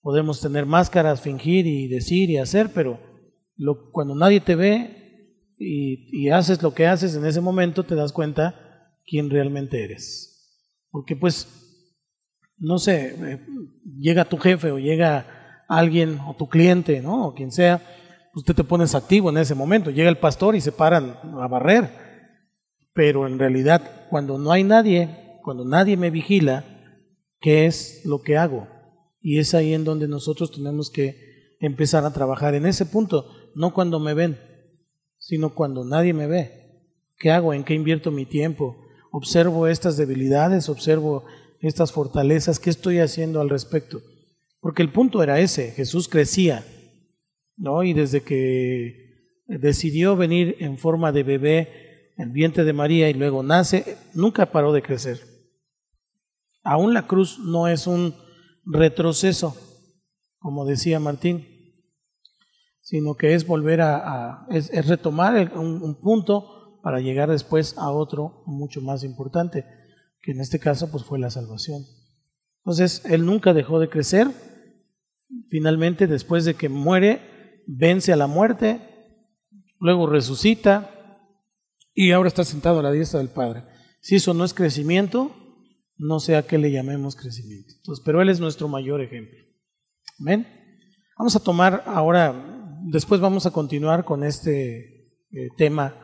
[0.03, 3.01] Podemos tener máscaras, fingir y decir y hacer, pero
[3.57, 8.13] lo, cuando nadie te ve y, haces lo que haces en ese momento, te das
[8.13, 10.69] cuenta quién realmente eres.
[10.91, 11.49] Porque pues,
[12.59, 13.41] no sé, eh,
[13.99, 17.29] llega tu jefe o llega alguien o tu cliente, ¿no?
[17.29, 17.81] O quien sea,
[18.35, 19.91] usted te pones activo en ese momento.
[19.91, 22.04] Llega el pastor y se paran a barrer.
[22.95, 26.65] Pero en realidad, cuando no hay nadie, cuando nadie me vigila,
[27.41, 28.69] ¿qué es lo que hago?
[29.21, 33.75] Y es ahí en donde nosotros tenemos que empezar a trabajar en ese punto, no
[33.75, 34.39] cuando me ven,
[35.19, 36.65] sino cuando nadie me ve.
[37.19, 37.53] ¿Qué hago?
[37.53, 38.77] ¿En qué invierto mi tiempo?
[39.11, 41.25] Observo estas debilidades, observo
[41.61, 44.03] estas fortalezas, ¿qué estoy haciendo al respecto?
[44.61, 46.65] Porque el punto era ese, Jesús crecía,
[47.57, 47.83] ¿no?
[47.83, 51.84] Y desde que decidió venir en forma de bebé
[52.17, 55.21] el vientre de María y luego nace, nunca paró de crecer.
[56.63, 58.15] Aún la cruz no es un
[58.65, 59.57] retroceso,
[60.39, 61.47] como decía Martín,
[62.81, 68.43] sino que es volver a, es, retomar un, un punto para llegar después a otro
[68.47, 69.65] mucho más importante,
[70.21, 71.85] que en este caso pues fue la salvación.
[72.59, 74.29] Entonces, él nunca dejó de crecer.
[75.49, 78.81] Finalmente, después de que muere, vence a la muerte,
[79.79, 80.94] luego resucita
[81.95, 83.63] y ahora está sentado a la diestra del Padre.
[84.01, 85.31] Si eso no es crecimiento,
[85.97, 87.73] no sé a qué le llamemos crecimiento.
[87.77, 89.39] Entonces, pero Él es nuestro mayor ejemplo.
[90.19, 90.47] Amén.
[91.17, 95.95] Vamos a tomar ahora, después vamos a continuar con este eh, tema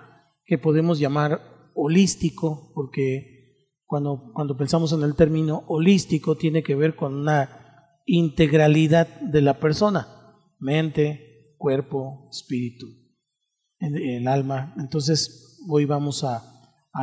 [0.45, 1.41] que podemos llamar
[1.75, 9.09] holístico, porque cuando, cuando pensamos en el término holístico tiene que ver con una integralidad
[9.21, 10.07] de la persona,
[10.59, 12.87] mente, cuerpo, espíritu,
[13.81, 14.75] el, el alma.
[14.79, 16.43] Entonces, hoy vamos a,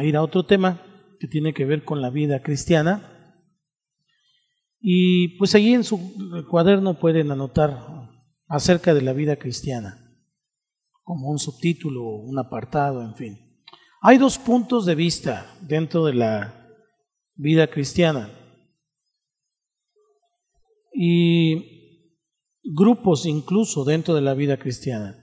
[0.03, 0.81] ir a otro tema
[1.19, 3.13] que tiene que ver con la vida cristiana.
[4.79, 5.99] Y pues allí en su
[6.49, 8.09] cuaderno pueden anotar
[8.47, 9.97] acerca de la vida cristiana,
[11.03, 13.37] como un subtítulo, un apartado, en fin.
[14.01, 16.67] Hay dos puntos de vista dentro de la
[17.35, 18.29] vida cristiana
[20.93, 21.77] y
[22.63, 25.15] grupos incluso dentro de la vida cristiana.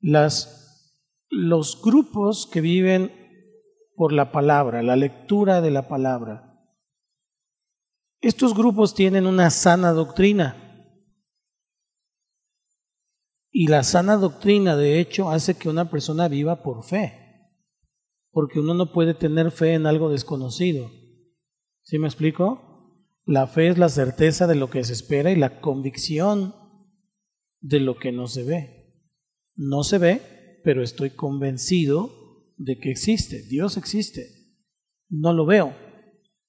[0.00, 0.61] Las,
[1.34, 3.10] los grupos que viven
[3.96, 6.62] por la palabra, la lectura de la palabra.
[8.20, 10.58] Estos grupos tienen una sana doctrina.
[13.50, 17.18] Y la sana doctrina, de hecho, hace que una persona viva por fe.
[18.30, 20.90] Porque uno no puede tener fe en algo desconocido.
[21.82, 23.08] ¿Sí me explico?
[23.24, 26.54] La fe es la certeza de lo que se espera y la convicción
[27.60, 28.82] de lo que no se ve.
[29.54, 30.31] No se ve,
[30.64, 32.10] pero estoy convencido
[32.56, 34.26] de que existe, Dios existe.
[35.08, 35.74] No lo veo,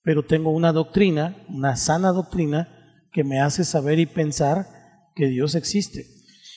[0.04, 2.69] pero tengo una doctrina, una sana doctrina,
[3.12, 4.67] que me hace saber y pensar
[5.15, 6.06] que Dios existe.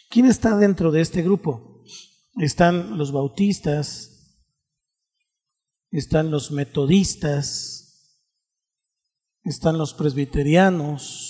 [0.08, 1.84] ¿Quién está dentro de este grupo?
[2.36, 4.40] Están los bautistas,
[5.90, 8.22] están los metodistas,
[9.44, 11.25] están los presbiterianos,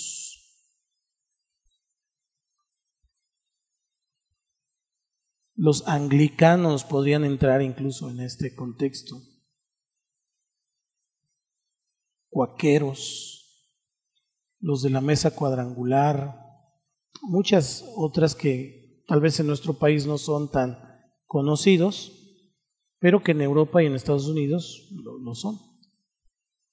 [5.57, 9.19] Los anglicanos podrían entrar incluso en este contexto.
[12.29, 13.73] Cuaqueros,
[14.59, 16.39] los de la mesa cuadrangular,
[17.23, 20.77] muchas otras que tal vez en nuestro país no son tan
[21.25, 22.11] conocidos,
[22.99, 25.59] pero que en Europa y en Estados Unidos lo, son,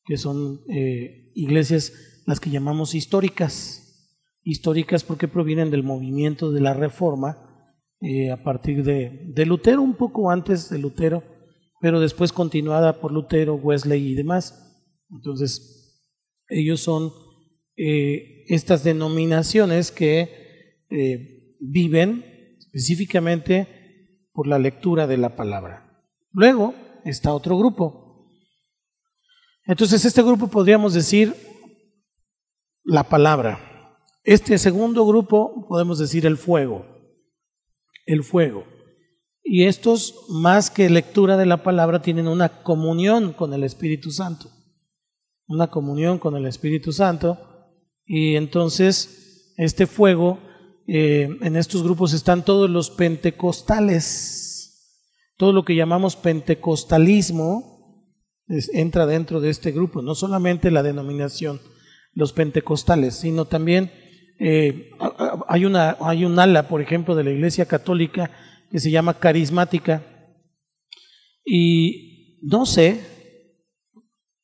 [0.05, 6.75] que son eh, iglesias las que llamamos históricas, históricas porque provienen del movimiento de la
[6.75, 7.54] Reforma,
[8.07, 11.23] eh, a partir de, de, Lutero, un poco antes de Lutero,
[11.81, 14.85] pero después continuada por Lutero, Wesley y demás.
[15.11, 16.05] Entonces,
[16.51, 17.14] ellos son
[17.79, 26.05] eh, estas denominaciones que eh, viven específicamente por la lectura de la palabra.
[26.31, 26.75] Luego
[27.07, 28.29] está otro grupo.
[29.64, 31.35] Entonces, este grupo podríamos decir
[32.83, 33.97] la palabra.
[34.25, 36.94] Este segundo grupo podemos decir el fuego
[38.07, 38.64] el fuego.
[39.43, 44.51] Y estos, más que lectura de la palabra, tienen una comunión con el Espíritu Santo.
[45.47, 47.38] Una comunión con el Espíritu Santo.
[48.07, 50.38] Y entonces, este fuego,
[50.87, 54.45] eh, en estos grupos están todos los pentecostales.
[55.37, 57.75] Todo lo que llamamos pentecostalismo
[58.73, 60.01] entra dentro de este grupo.
[60.01, 61.61] No solamente la denominación,
[62.14, 63.93] los pentecostales, sino también
[64.38, 64.90] eh,
[65.49, 68.31] hay, una, hay un ala, por ejemplo, de la Iglesia Católica
[68.70, 70.03] que se llama carismática.
[71.44, 73.01] Y no sé,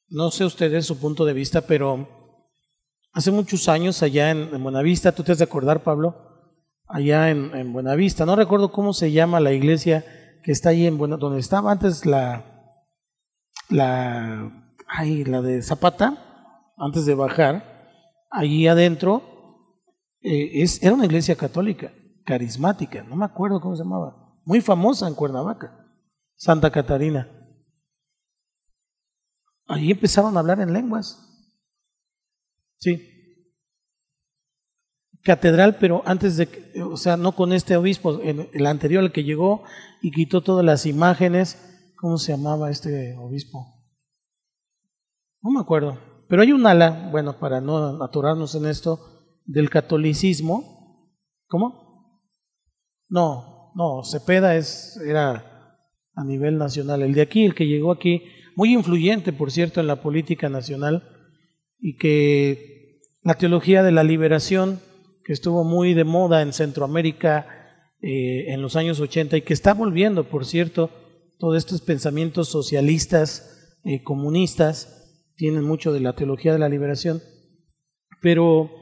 [0.08, 2.08] no sé ustedes su punto de vista, pero
[3.12, 6.16] hace muchos años allá en, Buenavista, tú te has de acordar, Pablo,
[6.86, 10.04] allá en, Buenavista, no recuerdo cómo se llama la iglesia
[10.44, 12.76] que está ahí en Buena, donde estaba antes la,
[13.68, 17.88] la, ay, la de Zapata, antes de bajar,
[18.30, 19.30] allí adentro
[20.22, 21.92] eh, es, era una iglesia católica,
[22.24, 25.86] carismática, no me acuerdo cómo se llamaba, muy famosa en Cuernavaca,
[26.36, 27.28] Santa Catarina.
[29.66, 31.26] Allí empezaron a hablar en lenguas.
[32.78, 33.06] Sí.
[35.22, 36.48] Catedral, pero antes de,
[36.82, 39.62] o sea, no con este obispo, el, anterior, el que llegó
[40.02, 41.92] y quitó todas las imágenes.
[41.96, 43.84] ¿Cómo se llamaba este obispo?
[45.42, 45.98] No me acuerdo.
[46.28, 49.09] Pero hay un ala, bueno, para no aturarnos en esto,
[49.50, 51.08] del catolicismo.
[51.46, 52.22] ¿Cómo?
[53.08, 55.76] No, no, Cepeda es, era
[56.14, 57.02] a nivel nacional.
[57.02, 58.22] El de aquí, el que llegó aquí,
[58.54, 61.02] muy influyente, por cierto, en la política nacional,
[61.78, 64.80] y que la teología de la liberación,
[65.24, 67.46] que estuvo muy de moda en Centroamérica
[68.00, 70.90] eh, en los años 80 y que está volviendo, por cierto,
[71.38, 77.20] todos estos pensamientos socialistas, eh, comunistas, tienen mucho de la teología de la liberación,
[78.20, 78.79] pero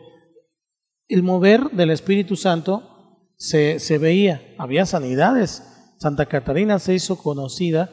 [1.09, 5.63] el mover del Espíritu Santo se, se veía, había sanidades.
[5.99, 7.91] Santa Catarina se hizo conocida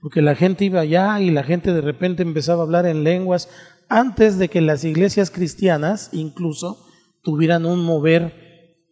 [0.00, 3.48] porque la gente iba allá y la gente de repente empezaba a hablar en lenguas
[3.88, 6.84] antes de que las iglesias cristianas incluso
[7.22, 8.46] tuvieran un mover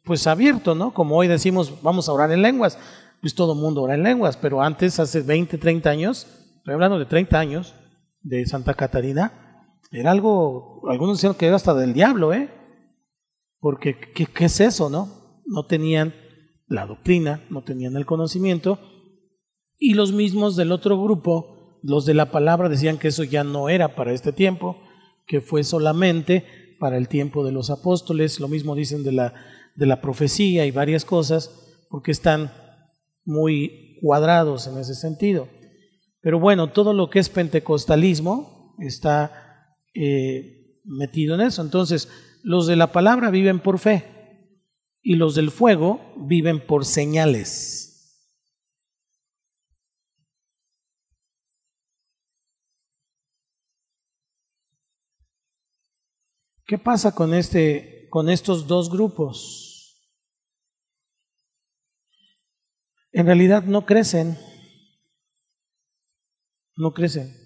[0.05, 0.93] pues abierto, ¿no?
[0.93, 2.79] Como hoy decimos, vamos a orar en lenguas,
[3.21, 6.27] pues todo el mundo ora en lenguas, pero antes, hace 20, 30 años,
[6.59, 7.75] estoy hablando de 30 años,
[8.23, 12.51] de Santa Catarina, era algo, algunos decían que era hasta del diablo, ¿eh?
[13.65, 15.41] Porque, ¿qué, es eso, no?
[15.47, 16.13] No tenían
[16.67, 18.79] la doctrina, no tenían el conocimiento,
[19.79, 23.71] y los mismos del otro grupo, los de la palabra, decían que eso ya no
[23.71, 24.77] era para este tiempo,
[25.27, 26.45] que fue solamente
[26.79, 29.33] para el tiempo de los apóstoles, lo mismo dicen de la,
[29.77, 31.51] de la profecía y varias cosas,
[31.89, 32.53] porque están
[33.25, 35.49] muy cuadrados en ese sentido.
[36.21, 41.63] Pero bueno, todo lo que es pentecostalismo está eh, metido en eso.
[41.63, 42.11] Entonces,
[42.45, 44.05] los de la palabra viven por fe
[45.03, 47.91] y los del fuego viven por señales.
[56.67, 60.11] ¿Qué pasa con, este, con estos dos grupos?
[63.11, 64.37] En realidad no crecen,
[66.77, 67.44] no crecen,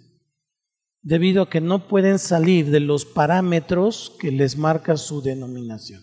[1.03, 6.03] debido a que no pueden salir de los parámetros que les marca su denominación.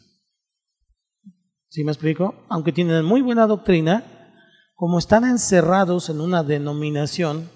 [1.70, 2.46] ¿Sí me explico?
[2.50, 4.34] Aunque tienen muy buena doctrina,
[4.74, 7.50] como están encerrados en una denominación,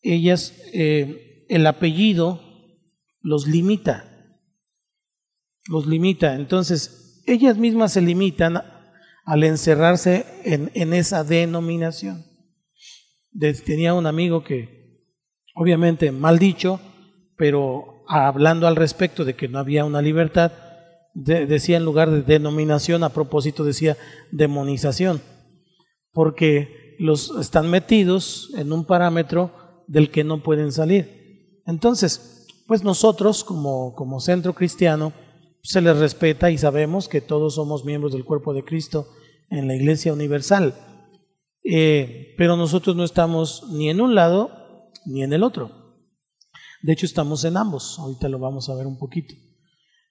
[0.00, 2.40] ellas, eh, el apellido
[3.20, 4.08] los limita
[5.68, 6.34] los limita.
[6.34, 8.62] Entonces, ellas mismas se limitan
[9.24, 12.24] al encerrarse en, en esa denominación.
[13.64, 14.81] tenía un amigo que,
[15.54, 16.80] obviamente, mal dicho,
[17.36, 20.52] pero hablando al respecto de que no había una libertad,
[21.14, 23.96] decía en lugar de denominación, a propósito decía
[24.30, 25.20] demonización,
[26.12, 29.50] porque los están metidos en un parámetro
[29.88, 31.60] del que no pueden salir.
[31.66, 35.12] Entonces, pues nosotros como, como centro cristiano,
[35.62, 39.08] se les respeta y sabemos que todos somos miembros del cuerpo de Cristo
[39.50, 40.74] en la Iglesia Universal.
[41.64, 44.50] Eh, pero nosotros no estamos ni en un lado
[45.06, 45.70] ni en el otro.
[46.82, 47.98] De hecho, estamos en ambos.
[47.98, 49.34] Ahorita lo vamos a ver un poquito.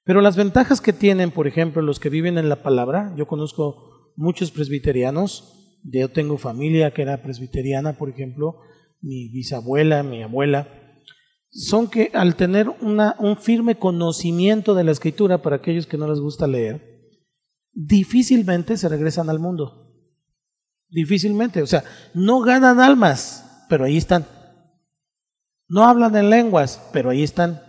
[0.04, 4.14] Pero las ventajas que tienen, por ejemplo, los que viven en la palabra, yo conozco
[4.16, 8.62] muchos presbiterianos, yo tengo familia que era presbiteriana, por ejemplo,
[9.02, 10.68] mi bisabuela, mi abuela,
[11.52, 16.08] son que al tener una, un firme conocimiento de la escritura para aquellos que no
[16.08, 16.92] les gusta leer,
[17.74, 19.90] difícilmente se regresan al mundo.
[20.90, 21.84] Difícilmente, o sea,
[22.14, 24.26] no ganan almas, pero ahí están.
[25.72, 27.62] No hablan en lenguas, pero ahí están.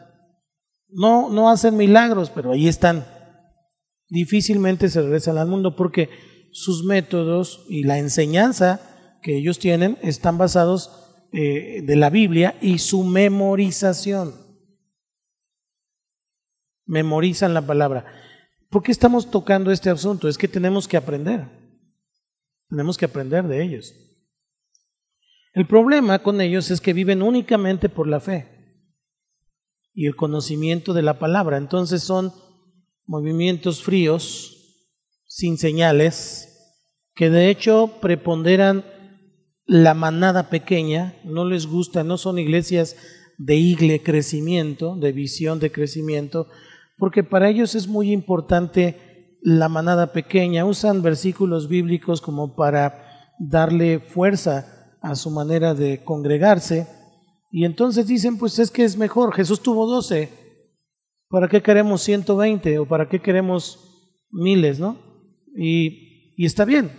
[0.89, 3.07] No, no hacen milagros, pero ahí están.
[4.09, 6.11] Difícilmente se regresan al mundo porque
[6.51, 8.81] sus métodos y la enseñanza
[9.23, 14.35] que ellos tienen están basados eh, de la Biblia y su memorización.
[16.85, 18.05] Memorizan la palabra.
[18.69, 20.27] ¿Por qué estamos tocando este asunto?
[20.27, 21.47] Es que tenemos que aprender.
[22.69, 23.95] Tenemos que aprender de ellos.
[25.55, 28.49] El problema con ellos es que viven únicamente por la fe
[29.93, 31.59] y el conocimiento de la palabra.
[31.59, 32.33] Entonces son
[33.07, 34.57] movimientos fríos,
[35.27, 36.49] sin señales,
[37.15, 38.85] que de hecho preponderan
[39.67, 42.97] la manada pequeña, no les gusta, no son iglesias
[43.37, 46.49] de igle crecimiento, de visión de crecimiento,
[46.97, 50.65] porque para ellos es muy importante la manada pequeña.
[50.65, 56.87] Usan versículos bíblicos como para darle fuerza a su manera de congregarse.
[57.51, 60.31] Y entonces dicen, pues es que es mejor, Jesús tuvo 12,
[61.29, 63.79] ¿para qué queremos 120 o para qué queremos
[64.31, 64.97] miles, no?
[65.55, 66.91] Y, y está bien,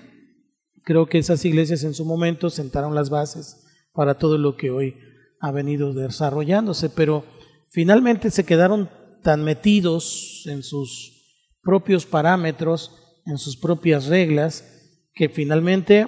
[0.84, 4.96] Creo que esas iglesias en su momento sentaron las bases para todo lo que hoy
[5.40, 7.24] ha venido desarrollándose, pero
[7.70, 8.90] finalmente se quedaron
[9.24, 12.92] tan metidos en sus propios parámetros,
[13.26, 16.08] en sus propias reglas, que finalmente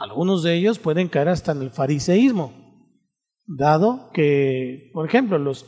[0.00, 2.54] algunos de ellos pueden caer hasta en el fariseísmo,
[3.44, 5.66] dado que, por ejemplo, los,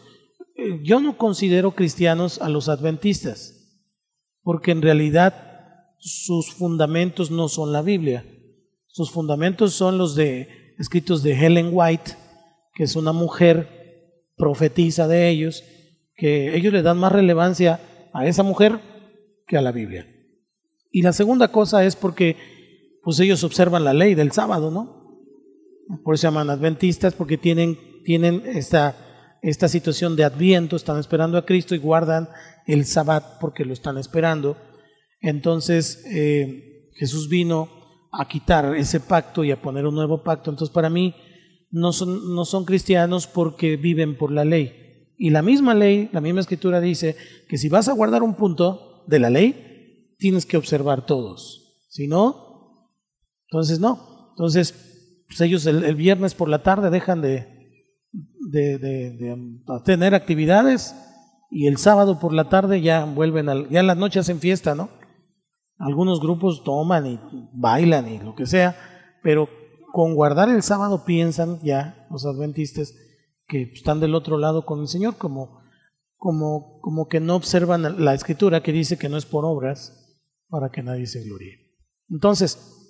[0.56, 3.84] eh, yo no considero cristianos a los adventistas,
[4.42, 5.34] porque en realidad
[5.98, 8.24] sus fundamentos no son la Biblia.
[8.86, 12.12] Sus fundamentos son los de escritos de Helen White,
[12.74, 15.62] que es una mujer profetiza de ellos,
[16.16, 17.80] que ellos le dan más relevancia
[18.14, 18.80] a esa mujer
[19.46, 20.06] que a la Biblia.
[20.90, 22.36] Y la segunda cosa es porque
[23.02, 25.02] pues ellos observan la ley del sábado, ¿no?
[26.04, 28.96] Por eso se llaman adventistas, porque tienen, tienen esta,
[29.42, 32.28] esta situación de adviento, están esperando a Cristo y guardan
[32.66, 34.56] el sabbat porque lo están esperando.
[35.20, 37.68] Entonces eh, Jesús vino
[38.12, 40.50] a quitar ese pacto y a poner un nuevo pacto.
[40.50, 41.14] Entonces, para mí,
[41.70, 45.08] no son, no son cristianos porque viven por la ley.
[45.16, 47.16] Y la misma ley, la misma escritura dice
[47.48, 51.78] que si vas a guardar un punto de la ley, tienes que observar todos.
[51.88, 52.51] Si no,
[53.52, 54.30] entonces no.
[54.30, 57.46] Entonces, pues ellos el, viernes por la tarde dejan de,
[58.48, 59.36] de
[59.84, 60.94] tener actividades
[61.50, 64.74] y el sábado por la tarde ya vuelven, al, ya en las noches hacen fiesta,
[64.74, 64.88] ¿no?
[65.76, 67.20] Algunos grupos toman y
[67.52, 68.74] bailan y lo que sea,
[69.22, 69.50] pero
[69.92, 72.94] con guardar el sábado piensan ya los adventistas
[73.46, 75.60] que están del otro lado con el Señor, como,
[76.16, 80.16] como, como que no observan la escritura que dice que no es por obras
[80.48, 81.70] para que nadie se gloríe.
[82.08, 82.81] Entonces,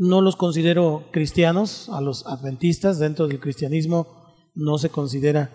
[0.00, 5.54] no los considero cristianos, a los adventistas dentro del cristianismo no se considera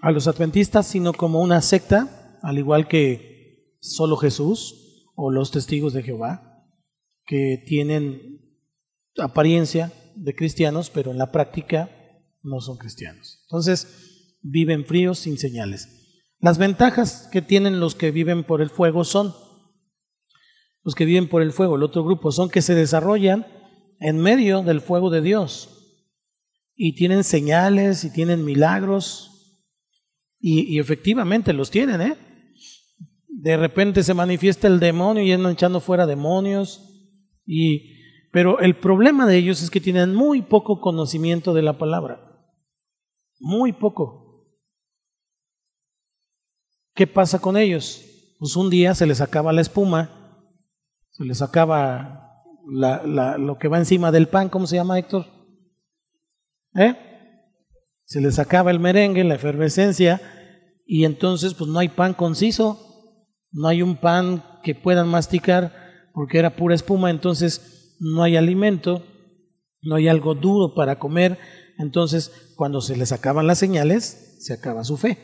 [0.00, 5.92] a los adventistas, sino como una secta, al igual que solo Jesús o los testigos
[5.92, 6.64] de Jehová,
[7.26, 8.48] que tienen
[9.18, 11.90] apariencia de cristianos, pero en la práctica
[12.42, 13.40] no son cristianos.
[13.42, 16.16] Entonces, viven fríos sin señales.
[16.38, 19.34] Las ventajas que tienen los que viven por el fuego son,
[20.82, 23.46] los que viven por el fuego, el otro grupo, son que se desarrollan
[24.00, 25.80] en medio del fuego de Dios
[26.74, 29.26] y tienen señales y tienen milagros
[30.38, 32.16] y, efectivamente los tienen, ¿eh?
[33.28, 36.82] De repente se manifiesta el demonio y andan echando fuera demonios
[37.46, 38.00] y
[38.32, 42.20] pero el problema de ellos es que tienen muy poco conocimiento de la palabra.
[43.40, 44.46] Muy poco.
[46.94, 48.04] ¿Qué pasa con ellos?
[48.38, 50.19] Pues un día se les acaba la espuma,
[51.10, 55.26] se les acaba la, la, lo que va encima del pan, ¿cómo se llama Héctor?
[56.74, 56.96] ¿Eh?
[58.04, 60.20] Se les acaba el merengue, la efervescencia,
[60.86, 62.78] y entonces pues no hay pan conciso,
[63.52, 65.72] no hay un pan que puedan masticar
[66.12, 69.04] porque era pura espuma, entonces no hay alimento,
[69.82, 71.38] no hay algo duro para comer,
[71.78, 75.18] entonces cuando se les acaban las señales, se acaba su fe.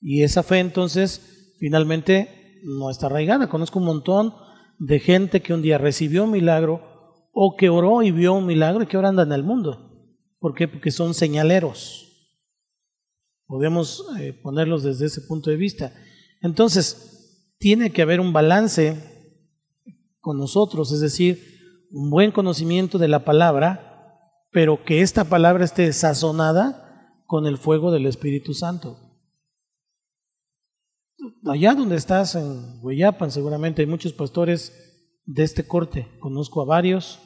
[0.00, 3.48] Y esa fe entonces finalmente no está arraigada.
[3.48, 4.34] Conozco un montón
[4.80, 8.82] de gente que un día recibió un milagro o que oró y vio un milagro
[8.82, 10.16] y que ahora anda en el mundo.
[10.38, 10.66] ¿Por qué?
[10.66, 12.06] Porque son señaleros.
[13.46, 15.92] Podemos eh, ponerlos desde ese punto de vista.
[16.40, 18.96] Entonces, tiene que haber un balance
[20.18, 25.92] con nosotros, es decir, un buen conocimiento de la palabra, pero que esta palabra esté
[25.92, 29.09] sazonada con el fuego del Espíritu Santo.
[31.46, 34.72] Allá donde estás, en Hueyapan, seguramente hay muchos pastores
[35.24, 36.08] de este corte.
[36.20, 37.20] Conozco a varios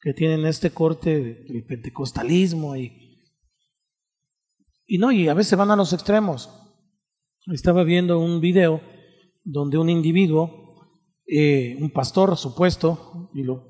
[0.00, 3.22] que tienen este corte del pentecostalismo y,
[4.86, 6.50] y no, y a veces van a los extremos.
[7.46, 8.80] Estaba viendo un video
[9.44, 10.66] donde un individuo
[11.28, 13.64] eh, un pastor supuesto, y lo,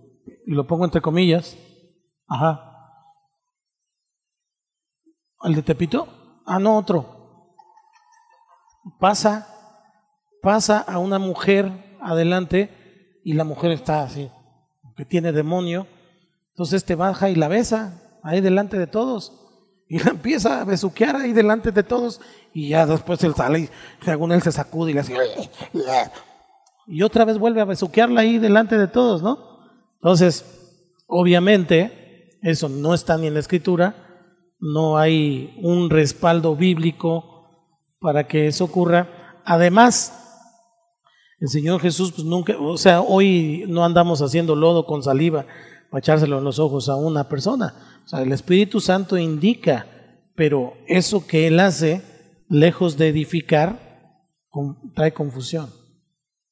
[0.47, 1.57] y lo pongo entre comillas,
[2.27, 2.73] ajá.
[5.43, 6.43] ¿El de Tepito?
[6.45, 7.55] Ah, no, otro.
[9.01, 9.49] Pasa,
[10.43, 14.30] pasa a una mujer adelante y la mujer está así,
[14.97, 15.87] que tiene demonio.
[16.51, 19.43] Entonces te baja y la besa ahí delante de todos.
[19.89, 22.20] Y la empieza a besuquear ahí delante de todos.
[22.53, 23.70] Y ya después él sale y
[24.05, 25.14] según él se sacude y le hace
[26.87, 29.39] y otra vez vuelve a besuquearla ahí delante de todos, ¿no?
[29.95, 30.45] Entonces,
[31.09, 33.97] obviamente, eso no está ni en la escritura,
[34.61, 39.43] no hay un respaldo bíblico para que eso ocurra.
[39.45, 40.26] Además,
[41.39, 45.47] el Señor Jesús, pues nunca, o sea, hoy no andamos haciendo lodo con saliva
[45.91, 48.01] para echárselo en los ojos a una persona.
[48.05, 49.87] O sea, el Espíritu Santo indica,
[50.34, 52.03] pero eso que Él hace,
[52.49, 54.11] lejos de edificar,
[54.95, 55.70] trae confusión.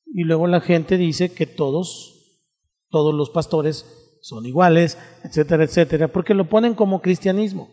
[0.07, 2.43] Y luego la gente dice que todos,
[2.91, 3.87] todos los pastores
[4.21, 7.69] son iguales, etcétera, etcétera, porque lo ponen como cristianismo.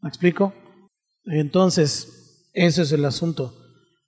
[0.00, 0.52] ¿Me explico?
[1.24, 3.65] Entonces, ese es el asunto.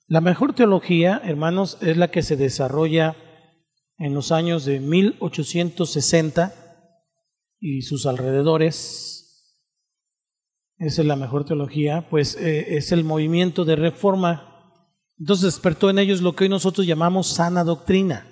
[0.09, 3.15] La mejor teología, hermanos, es la que se desarrolla
[3.97, 6.55] en los años de 1860
[7.61, 9.57] y sus alrededores.
[10.79, 14.49] Esa es la mejor teología, pues eh, es el movimiento de reforma
[15.19, 18.27] entonces despertó en ellos lo que hoy nosotros llamamos sana doctrina.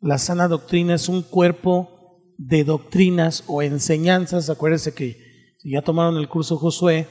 [0.00, 4.50] La sana doctrina es un cuerpo de doctrinas o enseñanzas.
[4.50, 5.16] Acuérdense que
[5.58, 7.06] si ya tomaron el curso Josué,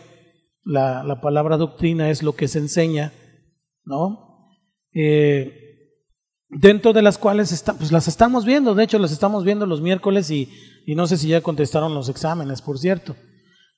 [0.63, 3.13] la, la palabra doctrina es lo que se enseña,
[3.89, 4.47] ¿no?
[4.93, 5.51] Eh,
[6.49, 10.31] dentro de las cuales pues las estamos viendo, de hecho las estamos viendo los miércoles
[10.31, 10.49] y,
[10.85, 13.15] y no sé si ya contestaron los exámenes, por cierto.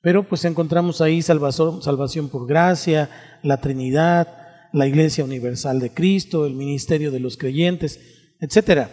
[0.02, 3.10] Pero pues encontramos ahí salvación, salvación por gracia,
[3.42, 4.28] la Trinidad,
[4.74, 8.00] la Iglesia Universal de Cristo, el ministerio de los creyentes,
[8.40, 8.92] etcétera.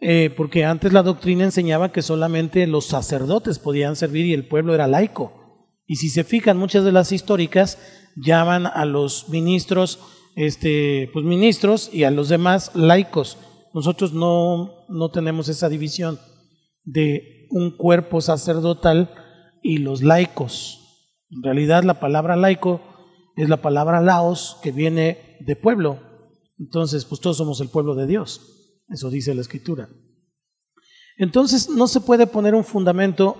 [0.00, 4.74] Eh, porque antes la doctrina enseñaba que solamente los sacerdotes podían servir y el pueblo
[4.74, 5.32] era laico.
[5.86, 7.78] Y si se fijan, muchas de las históricas
[8.16, 10.00] llaman a los ministros,
[10.36, 13.38] este, pues ministros y a los demás laicos.
[13.74, 16.18] Nosotros no, no tenemos esa división
[16.84, 19.14] de un cuerpo sacerdotal
[19.62, 20.78] y los laicos.
[21.30, 22.80] En realidad la palabra laico
[23.36, 26.00] es la palabra laos que viene de pueblo.
[26.58, 28.80] Entonces, pues todos somos el pueblo de Dios.
[28.88, 29.88] Eso dice la escritura.
[31.16, 33.36] Entonces, no se puede poner un fundamento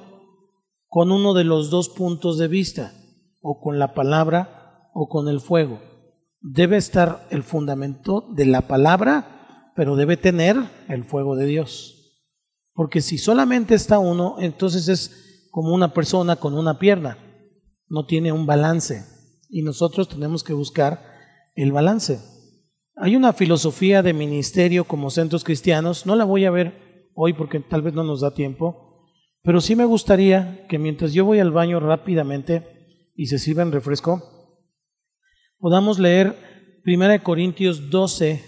[0.88, 2.93] con uno de los dos puntos de vista,
[3.40, 5.80] o con la palabra o con el fuego.
[6.43, 10.57] Debe estar el fundamento de la palabra, pero debe tener
[10.88, 12.20] el fuego de Dios.
[12.74, 17.18] Porque si solamente está uno, entonces es como una persona con una pierna,
[17.88, 19.05] no tiene un balance.
[19.49, 21.05] Y nosotros tenemos que buscar
[21.55, 22.20] el balance.
[22.97, 27.61] Hay una filosofía de ministerio como centros cristianos, no la voy a ver hoy porque
[27.61, 29.09] tal vez no nos da tiempo,
[29.43, 33.72] pero sí me gustaría que mientras yo voy al baño rápidamente y se sirva en
[33.72, 34.32] refresco,
[35.62, 36.34] podamos leer
[36.84, 38.42] 1 Corintios 12.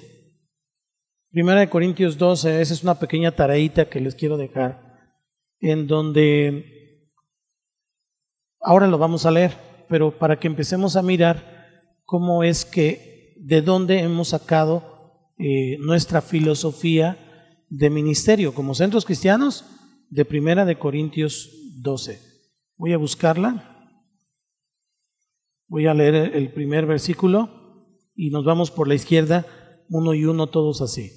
[1.32, 5.12] 1 Corintios 12, esa es una pequeña tareita que les quiero dejar,
[5.60, 7.08] en donde
[8.60, 9.52] ahora lo vamos a leer,
[9.88, 16.20] pero para que empecemos a mirar cómo es que, de dónde hemos sacado eh, nuestra
[16.20, 17.16] filosofía
[17.68, 19.64] de ministerio como centros cristianos
[20.10, 21.50] de Primera de Corintios
[21.80, 22.18] 12.
[22.76, 23.73] Voy a buscarla.
[25.74, 27.50] Voy a leer el primer versículo
[28.14, 29.44] y nos vamos por la izquierda,
[29.88, 31.10] uno y uno, todos así.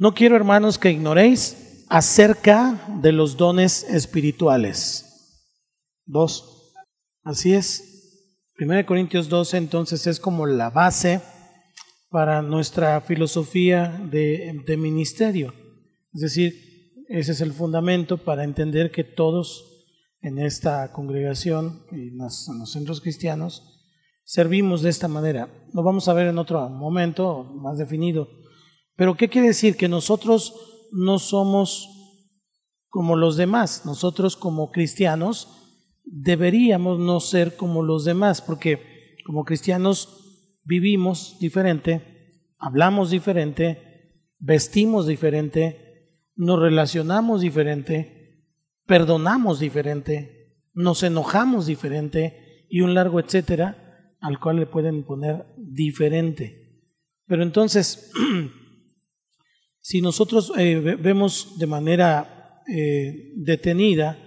[0.00, 5.46] No quiero, hermanos, que ignoréis acerca de los dones espirituales.
[6.06, 6.74] Dos.
[7.22, 8.34] Así es.
[8.58, 11.20] 1 Corintios 12 entonces es como la base
[12.08, 15.54] para nuestra filosofía de, de ministerio.
[16.12, 19.69] Es decir, ese es el fundamento para entender que todos
[20.22, 23.80] en esta congregación en los, en los centros cristianos
[24.24, 25.48] servimos de esta manera.
[25.72, 28.28] Lo vamos a ver en otro momento más definido.
[28.96, 29.76] Pero ¿qué quiere decir?
[29.76, 30.54] Que nosotros
[30.92, 31.88] no somos
[32.88, 33.86] como los demás.
[33.86, 35.48] Nosotros como cristianos
[36.04, 46.20] deberíamos no ser como los demás, porque como cristianos vivimos diferente, hablamos diferente, vestimos diferente,
[46.34, 48.19] nos relacionamos diferente,
[48.90, 56.88] perdonamos diferente, nos enojamos diferente y un largo etcétera al cual le pueden poner diferente.
[57.24, 58.10] Pero entonces,
[59.80, 64.18] si nosotros eh, vemos de manera eh, detenida,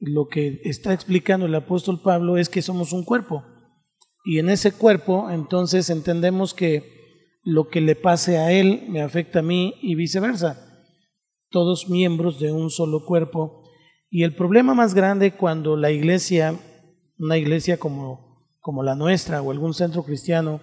[0.00, 3.44] lo que está explicando el apóstol Pablo es que somos un cuerpo.
[4.24, 9.38] Y en ese cuerpo, entonces entendemos que lo que le pase a él me afecta
[9.38, 10.90] a mí y viceversa.
[11.50, 13.61] Todos miembros de un solo cuerpo.
[14.14, 16.54] Y el problema más grande cuando la iglesia,
[17.18, 20.60] una iglesia como, como la nuestra o algún centro cristiano,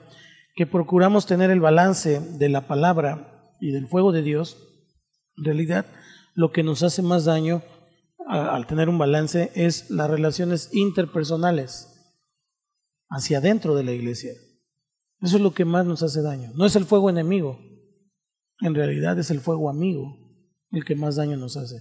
[0.53, 4.55] que procuramos tener el balance de la palabra y del fuego de Dios,
[5.35, 5.87] en realidad
[6.35, 7.63] lo que nos hace más daño
[8.27, 11.87] al tener un balance es las relaciones interpersonales
[13.09, 14.31] hacia adentro de la iglesia.
[15.21, 16.51] Eso es lo que más nos hace daño.
[16.53, 17.57] No es el fuego enemigo,
[18.61, 20.15] en realidad es el fuego amigo
[20.69, 21.77] el que más daño nos hace.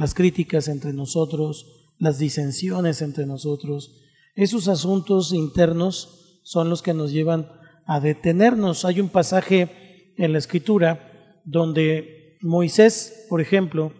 [0.00, 4.00] Las críticas entre nosotros, las disensiones entre nosotros,
[4.34, 7.52] esos asuntos internos son los que nos llevan
[7.84, 8.86] a detenernos.
[8.86, 13.92] Hay un pasaje en la escritura donde Moisés, por ejemplo,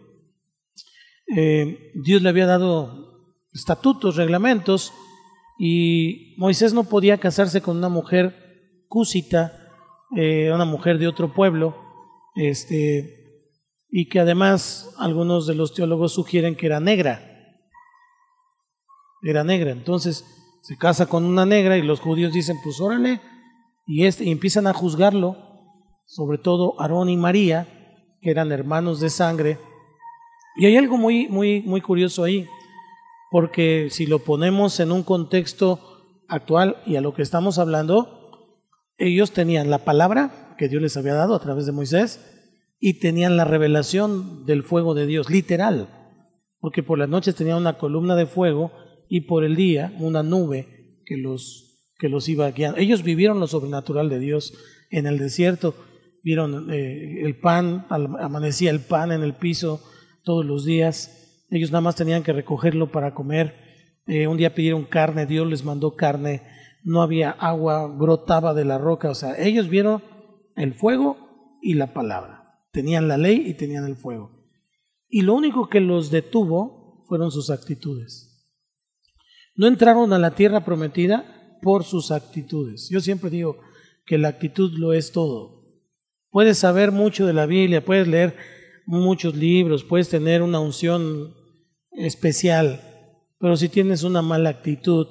[1.37, 4.95] eh, Dios le había dado estatutos, reglamentos,
[5.59, 9.69] y Moisés no podía casarse con una mujer cúsita,
[10.17, 11.77] eh, una mujer de otro pueblo,
[12.37, 13.20] este,
[13.91, 17.23] y que además algunos de los teólogos sugieren que era negra.
[19.23, 19.73] Era negra.
[19.73, 20.25] Entonces
[20.63, 23.21] se casa con una negra y los judíos dicen, pues órale,
[23.87, 25.37] y, este, y empiezan a juzgarlo,
[26.07, 27.67] sobre todo Aarón y María,
[28.21, 29.59] que eran hermanos de sangre,
[30.57, 32.47] y hay algo muy, muy, muy curioso ahí,
[33.31, 35.81] porque si lo ponemos en un contexto
[36.29, 38.57] actual y a lo que estamos hablando,
[38.99, 42.40] ellos tenían la palabra que Dios les había dado a través de Moisés
[42.81, 45.89] y tenían la revelación del fuego de Dios, literal,
[46.59, 48.73] porque por las noches tenían una columna de fuego
[49.09, 52.79] y por el día una nube que los, que los iba guiando.
[52.79, 54.55] Ellos vivieron lo sobrenatural de Dios
[54.91, 55.75] en el desierto,
[56.23, 59.83] vieron eh, el pan, amanecía el pan en el piso,
[60.25, 61.45] todos los días.
[61.51, 63.55] Ellos nada más tenían que recogerlo para comer.
[64.07, 66.43] Eh, un día pidieron carne, Dios les mandó carne.
[66.83, 69.11] No había agua, brotaba de la roca.
[69.11, 70.03] O sea, ellos vieron
[70.57, 72.40] el fuego y la palabra.
[72.73, 74.31] Tenían la ley y tenían el fuego.
[75.09, 78.49] Y lo único que los detuvo fueron sus actitudes.
[79.57, 82.89] No entraron a la tierra prometida por sus actitudes.
[82.89, 83.61] Yo siempre digo
[84.07, 85.61] que la actitud lo es todo.
[86.31, 88.37] Puedes saber mucho de la Biblia, puedes leer
[88.87, 91.35] muchos libros, puedes tener una unción
[91.93, 92.81] especial,
[93.39, 95.07] pero si tienes una mala actitud,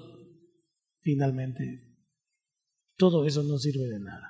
[1.02, 1.98] finalmente,
[2.96, 4.29] todo eso no sirve de nada.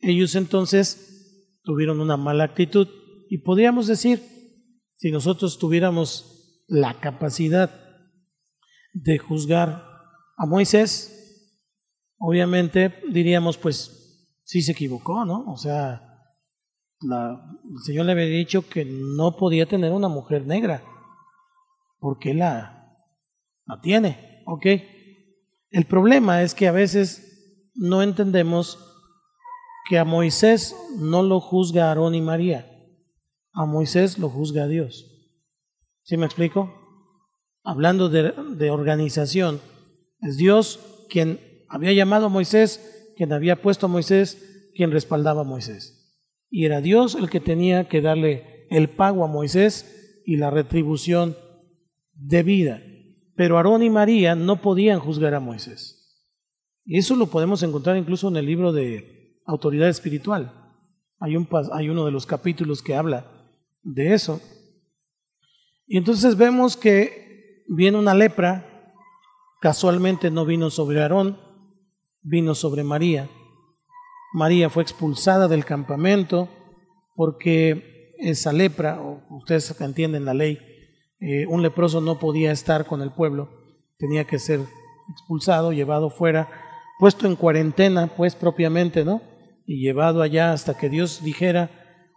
[0.00, 2.88] Ellos entonces tuvieron una mala actitud
[3.28, 4.22] y podríamos decir,
[4.96, 7.70] si nosotros tuviéramos la capacidad
[8.92, 9.84] de juzgar
[10.36, 11.58] a Moisés,
[12.18, 15.44] obviamente diríamos, pues sí se equivocó, ¿no?
[15.46, 16.08] O sea,
[17.02, 20.82] el Señor le había dicho que no podía tener una mujer negra,
[21.98, 22.96] porque la,
[23.66, 24.66] la tiene, ¿ok?
[25.70, 28.78] El problema es que a veces no entendemos
[29.88, 32.70] que a Moisés no lo juzga Aarón y María,
[33.52, 35.06] a Moisés lo juzga Dios.
[36.02, 36.74] ¿Sí me explico?
[37.64, 39.60] Hablando de, de organización,
[40.20, 45.44] es Dios quien había llamado a Moisés, quien había puesto a Moisés, quien respaldaba a
[45.44, 46.22] Moisés.
[46.50, 51.36] Y era Dios el que tenía que darle el pago a Moisés y la retribución
[52.12, 52.82] debida.
[53.36, 56.26] Pero Aarón y María no podían juzgar a Moisés.
[56.84, 59.17] Y eso lo podemos encontrar incluso en el libro de
[59.48, 60.52] Autoridad Espiritual.
[61.18, 63.26] Hay, un, hay uno de los capítulos que habla
[63.82, 64.42] de eso.
[65.86, 68.92] Y entonces vemos que viene una lepra,
[69.62, 71.40] casualmente no vino sobre Aarón,
[72.20, 73.30] vino sobre María.
[74.34, 76.50] María fue expulsada del campamento
[77.16, 80.58] porque esa lepra, ustedes entienden la ley,
[81.20, 83.48] eh, un leproso no podía estar con el pueblo,
[83.96, 84.60] tenía que ser
[85.10, 86.50] expulsado, llevado fuera,
[86.98, 89.22] puesto en cuarentena, pues propiamente, ¿no?
[89.70, 91.70] Y llevado allá hasta que Dios dijera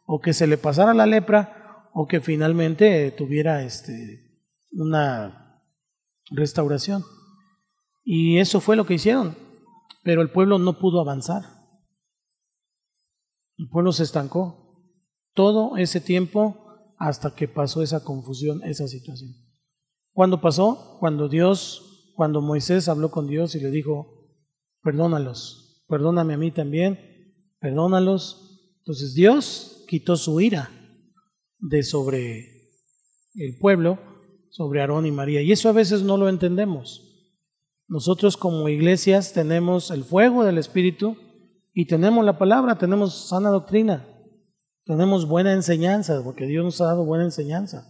[0.06, 5.62] o que se le pasara la lepra o que finalmente tuviera este, una
[6.30, 7.04] restauración.
[8.06, 9.36] Y eso fue lo que hicieron,
[10.02, 11.44] pero el pueblo no pudo avanzar.
[13.58, 14.82] El pueblo se estancó
[15.34, 19.32] todo ese tiempo hasta que pasó esa confusión, esa situación.
[20.14, 20.96] ¿Cuándo pasó?
[21.02, 24.30] Cuando Dios, cuando Moisés habló con Dios y le dijo,
[24.82, 27.11] perdónalos, perdóname a mí también,
[27.62, 28.76] perdónalos.
[28.80, 30.70] Entonces Dios quitó su ira
[31.60, 32.70] de sobre
[33.36, 33.98] el pueblo,
[34.50, 35.42] sobre Aarón y María.
[35.42, 37.08] Y eso a veces no lo entendemos.
[37.88, 41.16] Nosotros como iglesias tenemos el fuego del Espíritu,
[41.74, 44.06] y tenemos la palabra, tenemos sana doctrina,
[44.86, 47.88] tenemos buena enseñanza, porque Dios nos ha dado buena enseñanza.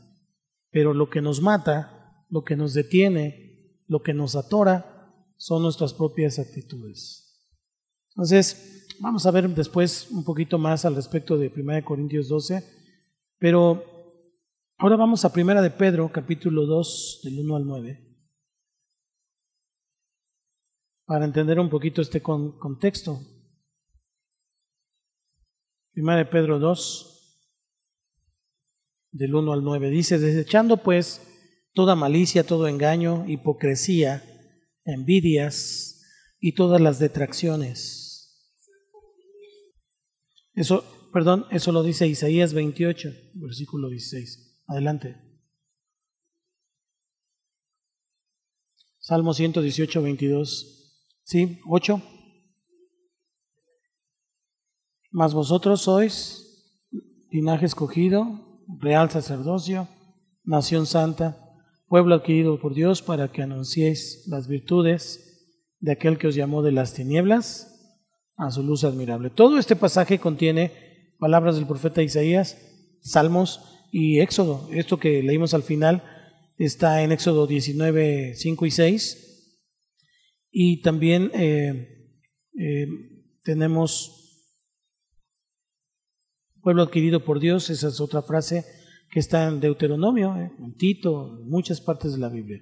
[0.70, 5.94] Pero lo que nos mata, lo que nos detiene, lo que nos atora, son nuestras
[5.94, 7.50] propias actitudes.
[8.10, 12.64] Entonces, vamos a ver después un poquito más al respecto de 1 Corintios 12,
[13.40, 13.84] pero
[14.78, 18.08] ahora vamos a 1 de Pedro, capítulo 2, del 1 al 9,
[21.06, 23.20] para entender un poquito este contexto.
[25.94, 27.40] Primera de Pedro 2,
[29.14, 31.28] del 1 al 9, dice, desechando pues
[31.74, 34.24] toda malicia, todo engaño, hipocresía,
[34.86, 36.06] envidias
[36.40, 38.11] y todas las detracciones.
[40.54, 40.84] Eso,
[41.14, 44.64] perdón, eso lo dice Isaías 28, versículo 16.
[44.68, 45.16] Adelante.
[49.00, 51.00] Salmo 118, 22.
[51.24, 51.60] ¿Sí?
[51.68, 52.02] 8.
[55.12, 56.48] Mas vosotros sois
[57.30, 59.88] linaje escogido, real sacerdocio,
[60.44, 61.38] nación santa,
[61.88, 66.72] pueblo adquirido por Dios para que anunciéis las virtudes de aquel que os llamó de
[66.72, 67.71] las tinieblas
[68.38, 69.30] a su luz admirable.
[69.30, 72.58] Todo este pasaje contiene palabras del profeta Isaías,
[73.02, 74.68] Salmos y Éxodo.
[74.72, 76.04] Esto que leímos al final
[76.58, 79.28] está en Éxodo 19, 5 y 6.
[80.52, 82.18] Y también eh,
[82.60, 82.88] eh,
[83.44, 84.18] tenemos
[86.62, 88.66] Pueblo adquirido por Dios, esa es otra frase
[89.10, 92.62] que está en Deuteronomio, eh, en Tito, en muchas partes de la Biblia.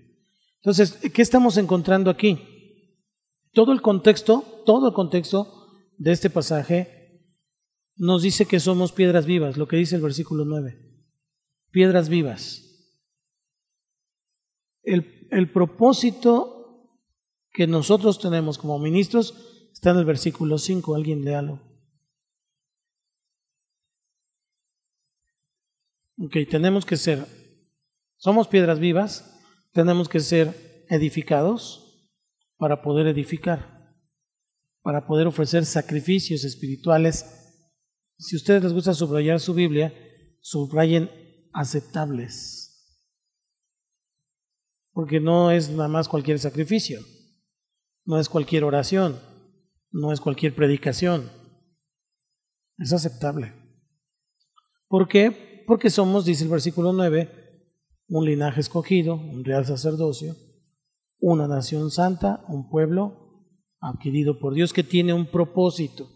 [0.62, 2.40] Entonces, ¿qué estamos encontrando aquí?
[3.52, 5.59] Todo el contexto, todo el contexto
[6.00, 7.22] de este pasaje
[7.96, 10.80] nos dice que somos piedras vivas, lo que dice el versículo 9.
[11.72, 12.64] Piedras vivas.
[14.82, 16.98] El, el propósito
[17.52, 21.62] que nosotros tenemos como ministros está en el versículo 5, alguien léalo.
[26.18, 27.26] Ok, tenemos que ser,
[28.18, 29.38] somos piedras vivas,
[29.74, 32.10] tenemos que ser edificados
[32.58, 33.79] para poder edificar.
[34.90, 37.24] Para poder ofrecer sacrificios espirituales.
[38.18, 39.94] Si a ustedes les gusta subrayar su Biblia,
[40.42, 41.12] subrayen
[41.54, 43.06] aceptables.
[44.92, 47.02] Porque no es nada más cualquier sacrificio,
[48.04, 49.20] no es cualquier oración,
[49.92, 51.30] no es cualquier predicación.
[52.80, 53.54] Es aceptable.
[54.88, 55.66] ¿Por qué?
[55.68, 57.30] Porque somos, dice el versículo 9,
[58.08, 60.36] un linaje escogido, un real sacerdocio,
[61.20, 63.29] una nación santa, un pueblo
[63.80, 66.10] adquirido por Dios que tiene un propósito.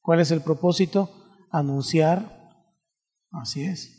[0.00, 1.10] ¿Cuál es el propósito?
[1.50, 2.38] Anunciar.
[3.30, 3.98] Así es.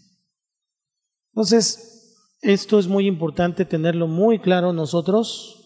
[1.34, 5.60] Entonces, esto es muy importante tenerlo muy claro nosotros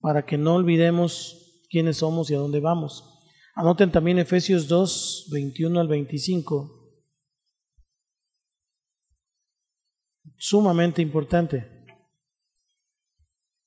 [0.00, 3.08] para que no olvidemos quiénes somos y a dónde vamos.
[3.54, 6.78] Anoten también Efesios 2, 21 al 25.
[10.36, 11.70] Sumamente importante.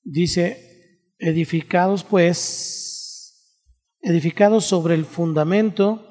[0.03, 0.64] Dice,
[1.18, 2.86] edificados pues,
[4.01, 6.05] edificados sobre el fundamento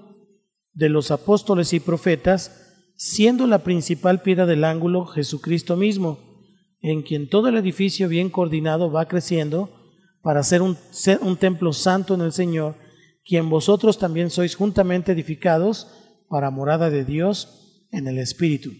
[0.72, 6.18] de los apóstoles y profetas, siendo la principal piedra del ángulo Jesucristo mismo,
[6.80, 9.70] en quien todo el edificio bien coordinado va creciendo
[10.22, 12.76] para ser un, ser un templo santo en el Señor,
[13.24, 15.88] quien vosotros también sois juntamente edificados
[16.28, 18.72] para morada de Dios en el Espíritu.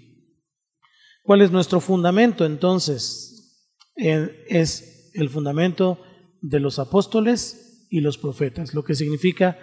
[1.22, 3.70] ¿Cuál es nuestro fundamento entonces?
[3.96, 6.00] Es el fundamento
[6.44, 9.56] de los apóstoles y los profetas, lo que significa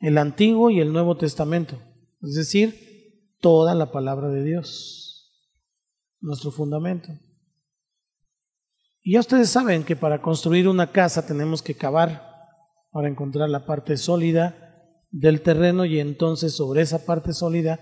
[0.00, 1.80] el Antiguo y el Nuevo Testamento,
[2.20, 5.32] es decir, toda la palabra de Dios,
[6.20, 7.08] nuestro fundamento.
[9.02, 12.26] Y ya ustedes saben que para construir una casa tenemos que cavar
[12.90, 17.80] para encontrar la parte sólida del terreno y entonces sobre esa parte sólida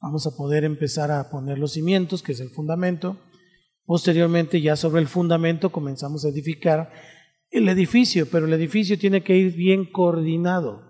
[0.00, 3.18] vamos a poder empezar a poner los cimientos, que es el fundamento.
[3.84, 6.92] Posteriormente, ya sobre el fundamento, comenzamos a edificar
[7.50, 10.82] el edificio, pero el edificio tiene que ir bien coordinado.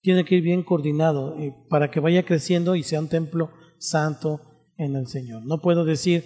[0.00, 4.40] Tiene que ir bien coordinado eh, para que vaya creciendo y sea un templo santo
[4.76, 5.44] en el Señor.
[5.44, 6.24] No puedo decir,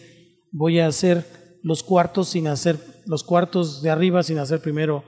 [0.52, 1.24] voy a hacer
[1.62, 5.04] los cuartos sin hacer, los cuartos de arriba sin hacer primero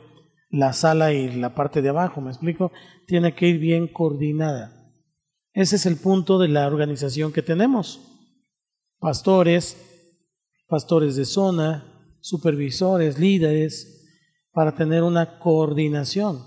[0.50, 2.72] la sala y la parte de abajo, ¿me explico?
[3.06, 4.74] Tiene que ir bien coordinada.
[5.52, 8.00] Ese es el punto de la organización que tenemos.
[8.98, 9.76] Pastores,
[10.68, 13.98] pastores de zona, supervisores, líderes,
[14.52, 16.42] para tener una coordinación.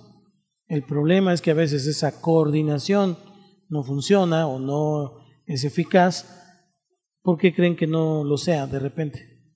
[0.67, 3.17] El problema es que a veces esa coordinación
[3.69, 6.37] no funciona o no es eficaz
[7.21, 9.55] porque creen que no lo sea de repente.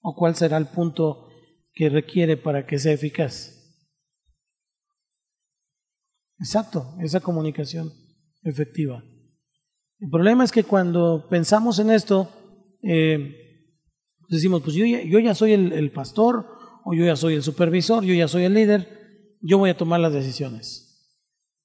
[0.00, 1.28] ¿O cuál será el punto
[1.72, 3.58] que requiere para que sea eficaz?
[6.38, 7.92] Exacto, esa comunicación
[8.42, 9.02] efectiva.
[10.00, 12.28] El problema es que cuando pensamos en esto,
[12.82, 13.41] eh,
[14.32, 16.46] decimos, pues yo ya, soy el, pastor,
[16.84, 20.00] o yo ya soy el supervisor, yo ya soy el líder, yo voy a tomar
[20.00, 20.88] las decisiones.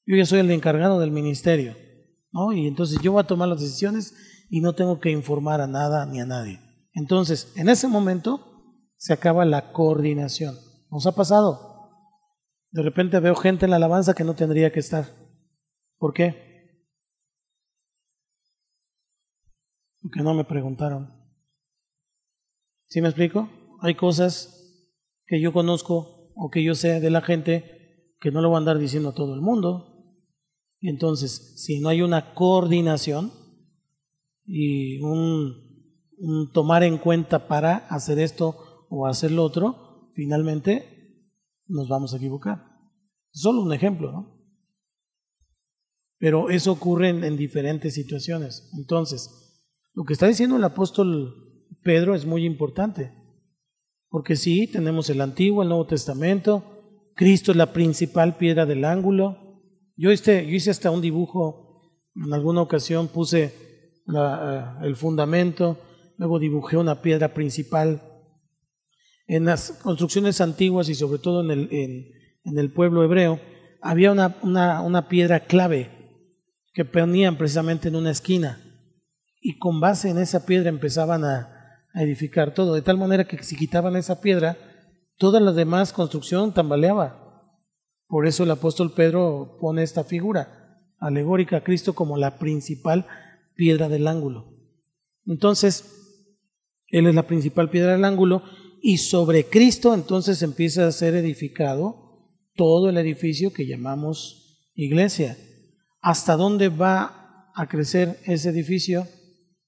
[0.05, 1.75] Yo ya soy el encargado del ministerio,
[2.31, 2.53] ¿no?
[2.53, 4.13] Y entonces yo voy a tomar las decisiones
[4.49, 6.59] y no tengo que informar a nada ni a nadie.
[6.93, 8.41] Entonces, en ese momento
[8.97, 10.55] se acaba la coordinación.
[10.89, 11.89] ¿Nos ha pasado?
[12.71, 15.05] De repente veo gente en la alabanza que no tendría que estar.
[15.97, 16.47] ¿Por qué?
[20.01, 21.16] Porque no me preguntaron.
[22.87, 23.49] ¿Sí me explico?
[23.81, 24.53] Hay cosas
[25.25, 28.59] que yo conozco o que yo sé de la gente que no lo voy a
[28.59, 30.15] andar diciendo a todo el mundo.
[30.81, 33.31] Entonces, si no hay una coordinación
[34.45, 35.67] y un
[36.53, 41.31] tomar en cuenta para hacer esto o hacer lo otro, finalmente
[41.67, 42.63] nos vamos a equivocar.
[43.31, 44.37] Solo un ejemplo, ¿no?
[46.19, 48.71] Pero eso ocurre en, diferentes situaciones.
[48.75, 49.29] Entonces,
[49.93, 51.46] lo que está diciendo el apóstol
[51.87, 53.13] Pedro es muy importante.
[54.09, 56.61] Porque sí, tenemos el Antiguo, el Nuevo Testamento.
[57.15, 59.61] Cristo es la principal piedra del ángulo.
[59.95, 63.53] Yo, yo hice hasta un dibujo, en alguna ocasión puse
[64.05, 65.79] la, el fundamento,
[66.17, 68.01] luego dibujé una piedra principal
[69.25, 73.39] en las construcciones antiguas y sobre todo en el, en, el pueblo hebreo,
[73.81, 75.89] había una, una, una, piedra clave
[76.73, 78.61] que ponían precisamente en una esquina
[79.39, 81.56] y con base en esa piedra empezaban a,
[82.03, 84.57] edificar todo, de tal manera que si quitaban esa piedra,
[85.17, 87.23] toda la demás construcción tambaleaba.
[88.07, 93.05] Por eso el apóstol Pedro pone esta figura alegórica a Cristo como la principal
[93.55, 94.53] piedra del ángulo.
[95.25, 95.85] Entonces,
[96.87, 98.43] Él es la principal piedra del ángulo
[98.81, 102.07] y sobre Cristo entonces empieza a ser edificado
[102.55, 105.37] todo el edificio que llamamos iglesia.
[105.99, 109.07] ¿Hasta dónde va a crecer ese edificio?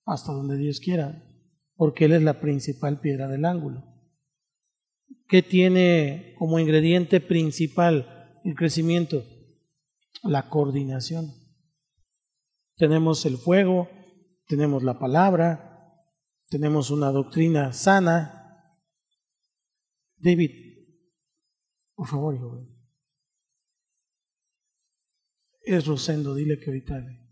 [0.05, 1.28] Hasta donde Dios quiera,
[1.79, 3.85] porque Él es la principal piedra del ángulo.
[5.29, 9.23] ¿Qué tiene como ingrediente principal el crecimiento?
[10.23, 11.33] La coordinación.
[12.75, 13.89] Tenemos el fuego,
[14.45, 15.95] tenemos la palabra,
[16.49, 18.75] tenemos una doctrina sana.
[20.17, 20.51] David,
[21.95, 22.67] por favor, hijo.
[25.61, 27.28] Es Rosendo, dile que ahorita.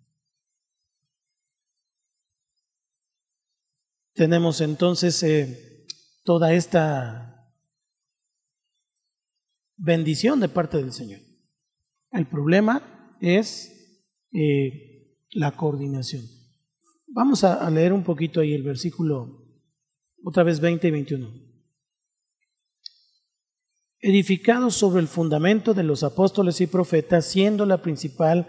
[4.17, 5.85] Tenemos entonces eh,
[6.23, 7.53] toda esta
[9.75, 11.19] bendición de parte del Señor.
[12.11, 14.01] El problema es
[14.33, 16.23] eh, la coordinación.
[17.09, 19.45] Vamos a, leer un poquito ahí el versículo,
[20.23, 21.29] otra vez 20 y 21.
[23.99, 28.47] Edificado sobre el fundamento de los apóstoles y profetas, siendo la principal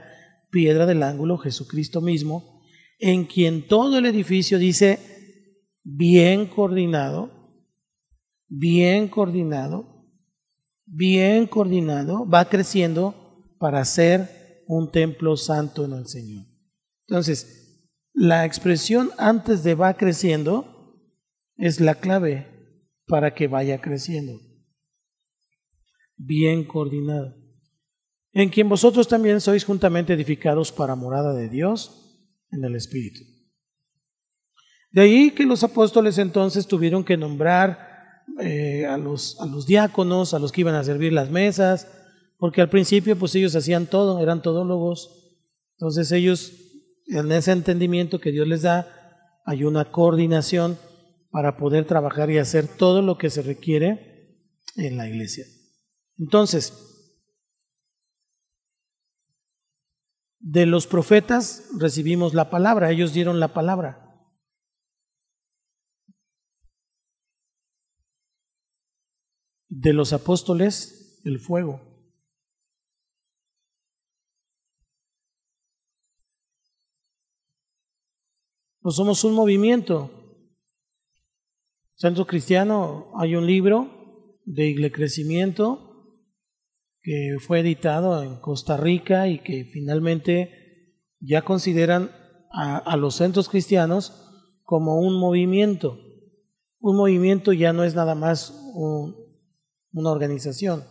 [0.50, 2.62] piedra del ángulo Jesucristo mismo,
[2.98, 5.17] en quien todo el edificio dice
[5.90, 7.30] bien coordinado,
[8.46, 9.86] bien coordinado,
[10.84, 16.44] bien coordinado, va creciendo para ser un templo santo en el Señor.
[17.06, 21.00] Entonces, la expresión antes de va creciendo
[21.56, 22.46] es la clave
[23.06, 24.38] para que vaya creciendo.
[26.16, 27.34] Bien coordinado.
[28.32, 33.22] En quien vosotros también sois juntamente edificados para morada de Dios en el Espíritu.
[34.90, 37.88] De ahí que los apóstoles entonces tuvieron que nombrar
[38.40, 41.88] eh, a, los, a los diáconos, a los que iban a servir las mesas,
[42.38, 45.36] porque al principio pues ellos hacían todo, eran todólogos.
[45.76, 46.52] Entonces ellos,
[47.06, 48.86] en ese entendimiento que Dios les da,
[49.44, 50.78] hay una coordinación
[51.30, 54.38] para poder trabajar y hacer todo lo que se requiere
[54.76, 55.44] en la iglesia.
[56.16, 56.72] Entonces,
[60.38, 64.07] de los profetas recibimos la palabra, ellos dieron la palabra.
[69.68, 71.80] De los apóstoles el fuego.
[78.90, 80.10] Somos un movimiento.
[81.94, 85.84] Centro Cristiano, hay un libro de Igle Crecimiento
[87.02, 92.10] que fue editado en Costa Rica y que finalmente ya consideran
[92.50, 94.24] a, a los centros cristianos
[94.62, 95.98] como un movimiento.
[96.80, 99.27] Un movimiento ya no es nada más un,
[99.92, 100.84] una organización,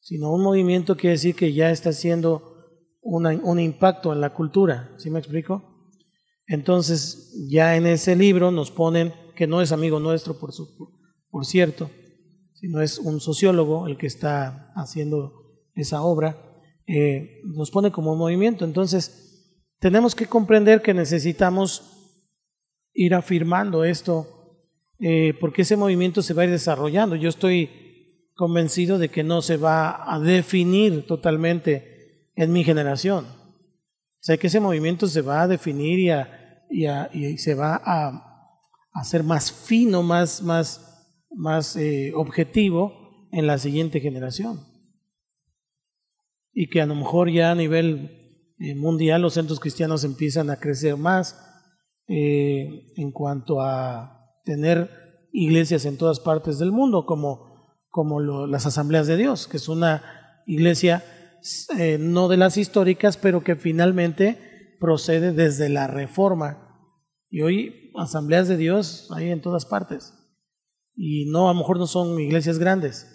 [0.00, 2.50] sino un movimiento quiere decir que ya está haciendo
[3.02, 5.88] un impacto en la cultura, ¿sí me explico?
[6.46, 10.50] Entonces, ya en ese libro nos ponen, que no es amigo nuestro, por,
[11.30, 11.90] por cierto,
[12.54, 15.32] sino es un sociólogo el que está haciendo
[15.74, 18.64] esa obra, eh, nos pone como un movimiento.
[18.64, 21.82] Entonces, tenemos que comprender que necesitamos
[22.94, 24.60] ir afirmando esto,
[25.00, 27.16] eh, porque ese movimiento se va a ir desarrollando.
[27.16, 27.70] Yo estoy
[28.42, 33.24] convencido de que no se va a definir totalmente en mi generación.
[33.24, 36.12] O sea que ese movimiento se va a definir
[36.68, 38.50] y, y, se va a
[38.94, 44.66] hacer más fino, más, más, más eh, objetivo en la siguiente generación.
[46.52, 50.56] Y que a lo mejor ya a nivel eh, mundial los centros cristianos empiezan a
[50.56, 51.38] crecer más
[52.08, 54.90] eh, en cuanto a tener
[55.32, 57.51] iglesias en todas partes del mundo, como
[57.92, 60.02] como las asambleas de Dios, que es una
[60.46, 61.04] iglesia
[61.78, 66.88] eh, no de las históricas, pero que finalmente procede desde la reforma.
[67.28, 70.14] Y hoy asambleas de Dios hay en todas partes.
[70.96, 73.06] Y no, a lo mejor no son iglesias grandes,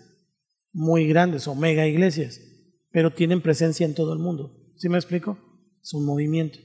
[0.71, 2.39] muy grandes o mega iglesias,
[2.91, 4.73] pero tienen presencia en todo el mundo.
[4.75, 5.39] ¿Sí me explico?
[5.81, 6.59] Es un movimiento.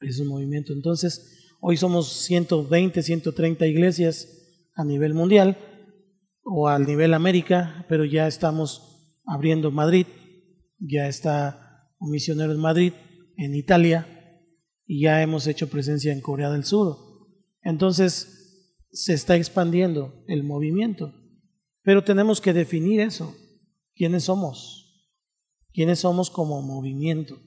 [0.00, 0.72] Es un movimiento.
[0.72, 4.28] Entonces, hoy somos 120, 130 iglesias
[4.74, 5.58] a nivel mundial
[6.42, 10.06] o al nivel América, pero ya estamos abriendo Madrid,
[10.78, 12.92] ya está un misionero en Madrid,
[13.36, 14.06] en Italia,
[14.86, 16.96] y ya hemos hecho presencia en Corea del Sur.
[17.62, 21.14] Entonces se está expandiendo el movimiento,
[21.82, 23.34] pero tenemos que definir eso.
[23.94, 25.08] ¿Quiénes somos?
[25.72, 27.38] ¿Quiénes somos como movimiento?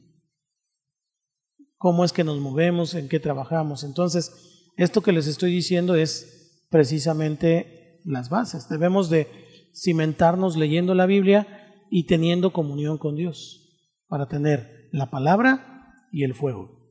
[1.77, 2.93] ¿Cómo es que nos movemos?
[2.93, 3.83] ¿En qué trabajamos?
[3.83, 4.31] Entonces,
[4.77, 8.69] esto que les estoy diciendo es precisamente las bases.
[8.69, 9.27] Debemos de
[9.73, 13.63] cimentarnos leyendo la Biblia y teniendo comunión con Dios
[14.07, 16.83] para tener la palabra y el fuego.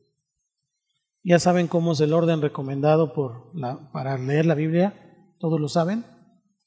[1.25, 5.35] Ya saben cómo es el orden recomendado por la, para leer la Biblia.
[5.39, 6.05] ¿Todos lo saben?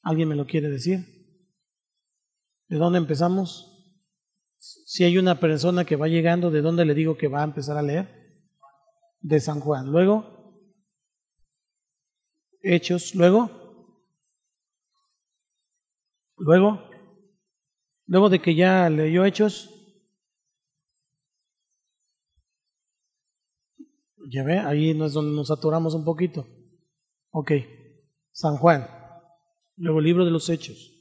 [0.01, 1.05] ¿Alguien me lo quiere decir?
[2.69, 3.71] ¿De dónde empezamos?
[4.57, 7.77] Si hay una persona que va llegando, ¿de dónde le digo que va a empezar
[7.77, 8.07] a leer?
[9.19, 9.91] De San Juan.
[9.91, 10.35] Luego,
[12.65, 13.13] Hechos.
[13.13, 13.64] Luego,
[16.37, 16.81] Luego,
[18.07, 19.69] luego de que ya leyó Hechos,
[24.29, 26.45] ya ve, ahí no es donde nos atoramos un poquito.
[27.29, 27.51] Ok,
[28.31, 28.87] San Juan,
[29.77, 30.93] luego libro de los Hechos,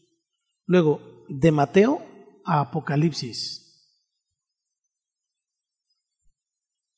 [0.67, 2.01] luego de Mateo
[2.45, 3.63] a Apocalipsis.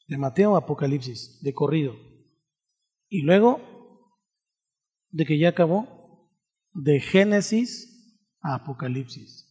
[0.09, 1.95] De Mateo a Apocalipsis, de corrido.
[3.09, 3.61] Y luego,
[5.09, 6.31] de que ya acabó,
[6.73, 7.96] de Génesis
[8.55, 9.47] Apocalipsis.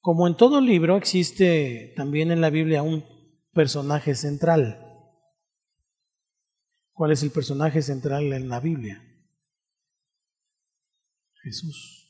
[0.00, 3.04] Como en todo libro existe también en la Biblia un
[3.52, 4.86] personaje central.
[6.92, 9.02] ¿Cuál es el personaje central en la Biblia?
[11.42, 12.00] Jesús.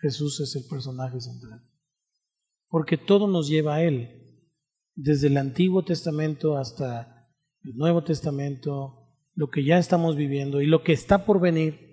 [0.00, 1.62] Jesús es el personaje central.
[2.68, 4.48] Porque todo nos lleva a Él.
[4.94, 7.30] Desde el Antiguo Testamento hasta
[7.62, 11.89] el Nuevo Testamento, lo que ya estamos viviendo y lo que está por venir,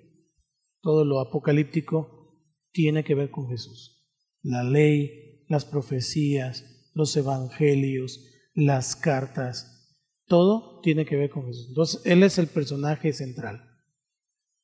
[0.82, 2.36] todo lo apocalíptico,
[2.72, 4.06] tiene que ver con Jesús.
[4.42, 8.24] La ley, las profecías, los evangelios,
[8.54, 11.68] las cartas, todo tiene que ver con Jesús.
[11.70, 13.64] Entonces, Él es el personaje central.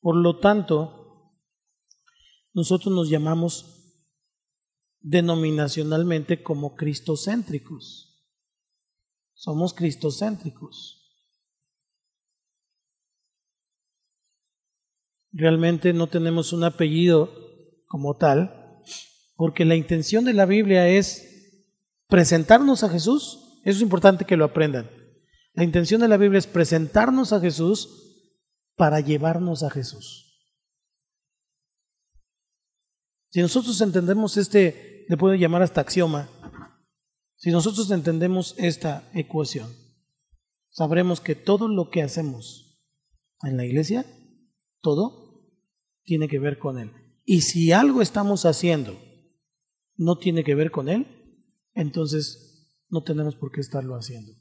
[0.00, 1.32] Por lo tanto,
[2.52, 3.74] nosotros nos llamamos
[5.00, 8.24] denominacionalmente como cristocéntricos.
[9.34, 11.03] Somos cristocéntricos.
[15.36, 17.28] Realmente no tenemos un apellido
[17.88, 18.80] como tal,
[19.34, 21.66] porque la intención de la Biblia es
[22.06, 24.88] presentarnos a Jesús, eso es importante que lo aprendan.
[25.52, 27.88] La intención de la Biblia es presentarnos a Jesús
[28.76, 30.40] para llevarnos a Jesús.
[33.30, 36.28] Si nosotros entendemos este, le puedo llamar hasta axioma,
[37.34, 39.74] si nosotros entendemos esta ecuación,
[40.70, 42.80] sabremos que todo lo que hacemos
[43.42, 44.06] en la iglesia,
[44.80, 45.23] todo
[46.04, 46.90] tiene que ver con Él.
[47.24, 48.98] Y si algo estamos haciendo
[49.96, 51.06] no tiene que ver con Él,
[51.74, 54.32] entonces no tenemos por qué estarlo haciendo.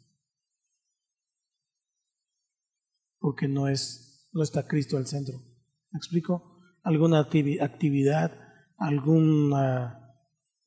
[3.20, 5.40] Porque no es no está Cristo al centro.
[5.92, 6.60] ¿Me explico?
[6.82, 8.32] Alguna actividad,
[8.78, 10.00] alguna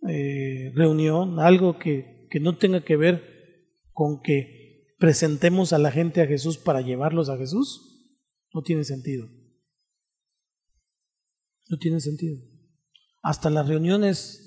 [0.09, 3.37] eh, reunión, algo que, que no tenga que ver
[3.93, 8.15] con que presentemos a la gente a Jesús para llevarlos a Jesús,
[8.55, 9.27] no tiene sentido.
[11.69, 12.39] No tiene sentido.
[13.23, 14.47] Hasta las reuniones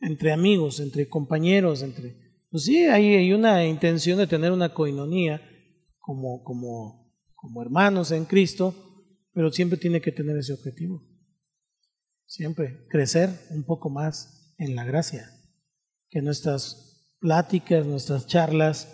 [0.00, 2.16] entre amigos, entre compañeros, entre...
[2.50, 5.42] Pues sí, hay, hay una intención de tener una coinonía
[5.98, 8.74] como, como, como hermanos en Cristo,
[9.32, 11.02] pero siempre tiene que tener ese objetivo.
[12.26, 15.30] Siempre crecer un poco más en la gracia.
[16.10, 18.88] Que nuestras pláticas, nuestras charlas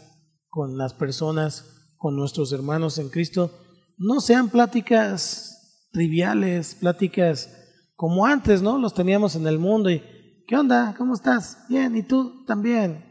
[0.49, 3.53] con las personas, con nuestros hermanos en Cristo,
[3.97, 5.54] no sean pláticas
[5.95, 7.49] triviales, pláticas
[7.95, 8.79] como antes, ¿no?
[8.79, 10.03] Los teníamos en el mundo y
[10.47, 10.95] ¿qué onda?
[10.99, 11.65] ¿Cómo estás?
[11.69, 13.05] Bien, ¿y tú también?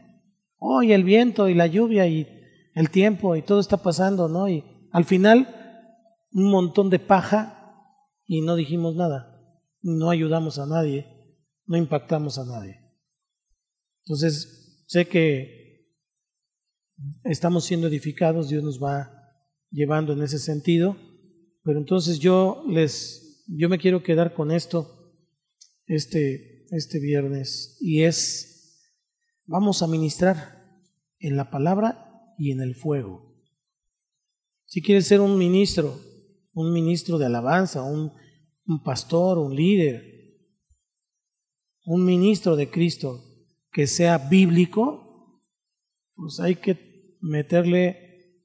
[0.58, 2.28] Hoy el viento y la lluvia y
[2.74, 4.48] el tiempo y todo está pasando, ¿no?
[4.48, 4.62] Y
[4.92, 5.48] al final
[6.30, 7.80] un montón de paja
[8.26, 9.34] y no dijimos nada,
[9.80, 11.06] no ayudamos a nadie,
[11.66, 12.80] no impactamos a nadie.
[14.04, 15.88] Entonces, sé que
[17.24, 19.10] estamos siendo edificados, Dios nos va
[19.70, 20.96] llevando en ese sentido,
[21.64, 25.12] pero entonces yo les, yo me quiero quedar con esto,
[25.86, 28.92] este este viernes y es,
[29.46, 30.78] vamos a ministrar
[31.18, 33.32] en la palabra y en el fuego.
[34.66, 36.00] Si quieres ser un ministro,
[36.52, 38.12] un ministro de alabanza, un,
[38.66, 40.02] un pastor, un líder,
[41.84, 43.22] un ministro de Cristo
[43.70, 45.42] que sea bíblico,
[46.14, 48.40] pues hay que meterle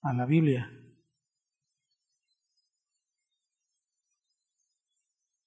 [0.00, 0.70] a la Biblia.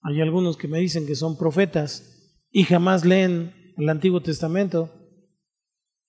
[0.08, 4.90] Hay algunos que me dicen que son profetas y jamás leen el Antiguo Testamento,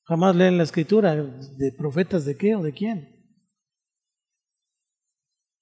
[0.04, 1.16] jamás leen la escritura.
[1.16, 3.08] ¿De profetas de qué o de quién?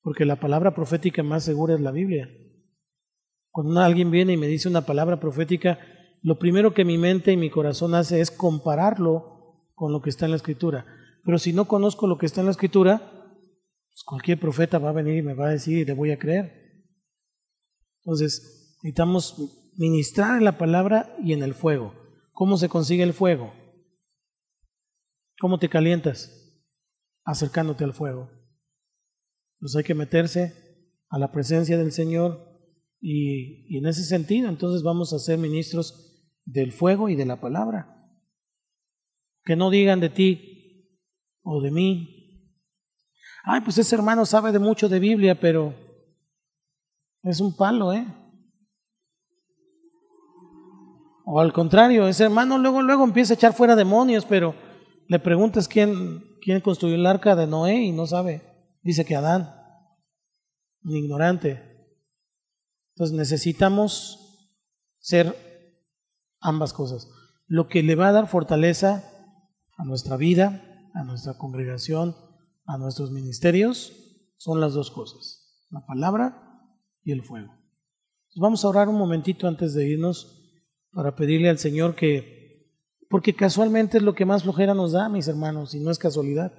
[0.03, 2.29] Porque la palabra profética más segura es la Biblia.
[3.53, 5.79] Cuando alguien viene y me dice una palabra profética,
[6.21, 10.27] lo primero que mi mente y mi corazón hace es compararlo con lo que está
[10.27, 10.85] en la escritura.
[11.25, 14.93] Pero si no conozco lo que está en la escritura, pues cualquier profeta va a
[14.93, 16.66] venir y me va a decir y le voy a creer.
[18.07, 19.35] Entonces, necesitamos
[19.77, 21.93] ministrar en la palabra y en el fuego.
[22.31, 23.53] ¿Cómo se consigue el fuego?
[25.41, 26.31] ¿Cómo te calientas?
[27.25, 28.31] Acercándote al fuego.
[29.59, 30.55] Pues hay que meterse
[31.09, 32.47] a la presencia del Señor
[33.01, 37.41] y, y en ese sentido entonces vamos a ser ministros del fuego y de la
[37.41, 38.09] palabra.
[39.43, 41.03] Que no digan de ti
[41.43, 42.55] o de mí,
[43.43, 45.86] ay, pues ese hermano sabe de mucho de Biblia, pero
[47.27, 48.07] Es un palo, ¿eh?
[51.25, 54.55] O al contrario, ese hermano luego, luego empieza a echar fuera demonios, pero
[55.09, 58.79] le preguntas quién, quién construyó el arca de Noé y no sabe.
[58.81, 59.53] Dice que Adán,
[60.85, 61.61] un ignorante.
[62.95, 64.55] Entonces necesitamos
[65.01, 65.37] ser
[66.41, 67.09] ambas cosas.
[67.49, 69.03] Lo que le va a dar fortaleza
[69.77, 70.63] a nuestra vida,
[70.95, 72.15] a nuestra congregación,
[72.67, 73.93] a nuestros ministerios,
[74.37, 76.46] son las dos cosas, la palabra
[77.07, 77.55] y el fuego.
[78.35, 80.43] vamos a orar un momentito antes de irnos
[80.91, 82.69] para pedirle al Señor que,
[83.09, 86.53] porque casualmente es lo que más flojera nos da, mis hermanos, y no es casualidad,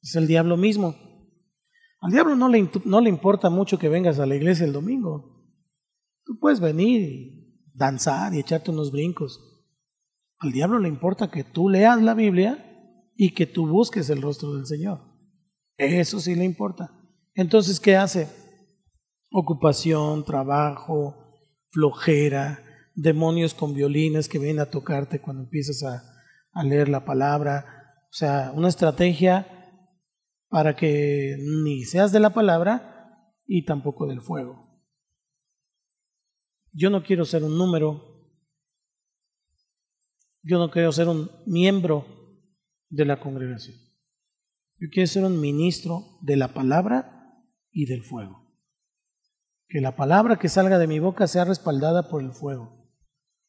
[0.00, 0.94] es el diablo mismo.
[2.00, 5.44] Al diablo no le, no le importa mucho que vengas a la iglesia el domingo.
[6.24, 9.40] Tú puedes venir y danzar y echarte unos brincos.
[10.38, 14.54] Al diablo le importa que tú leas la Biblia y que tú busques el rostro
[14.54, 15.00] del Señor.
[15.76, 16.92] Eso sí le importa.
[17.34, 18.39] Entonces, ¿qué hace?
[19.30, 21.38] Ocupación, trabajo,
[21.70, 22.62] flojera,
[22.94, 26.02] demonios con violines que vienen a tocarte cuando empiezas a,
[26.52, 28.04] a leer la palabra.
[28.10, 29.46] O sea, una estrategia
[30.48, 34.70] para que ni seas de la palabra y tampoco del fuego.
[36.72, 38.02] Yo no quiero ser un número,
[40.42, 42.06] yo no quiero ser un miembro
[42.88, 43.76] de la congregación.
[44.78, 48.39] Yo quiero ser un ministro de la palabra y del fuego.
[49.70, 52.90] Que la palabra que salga de mi boca sea respaldada por el fuego.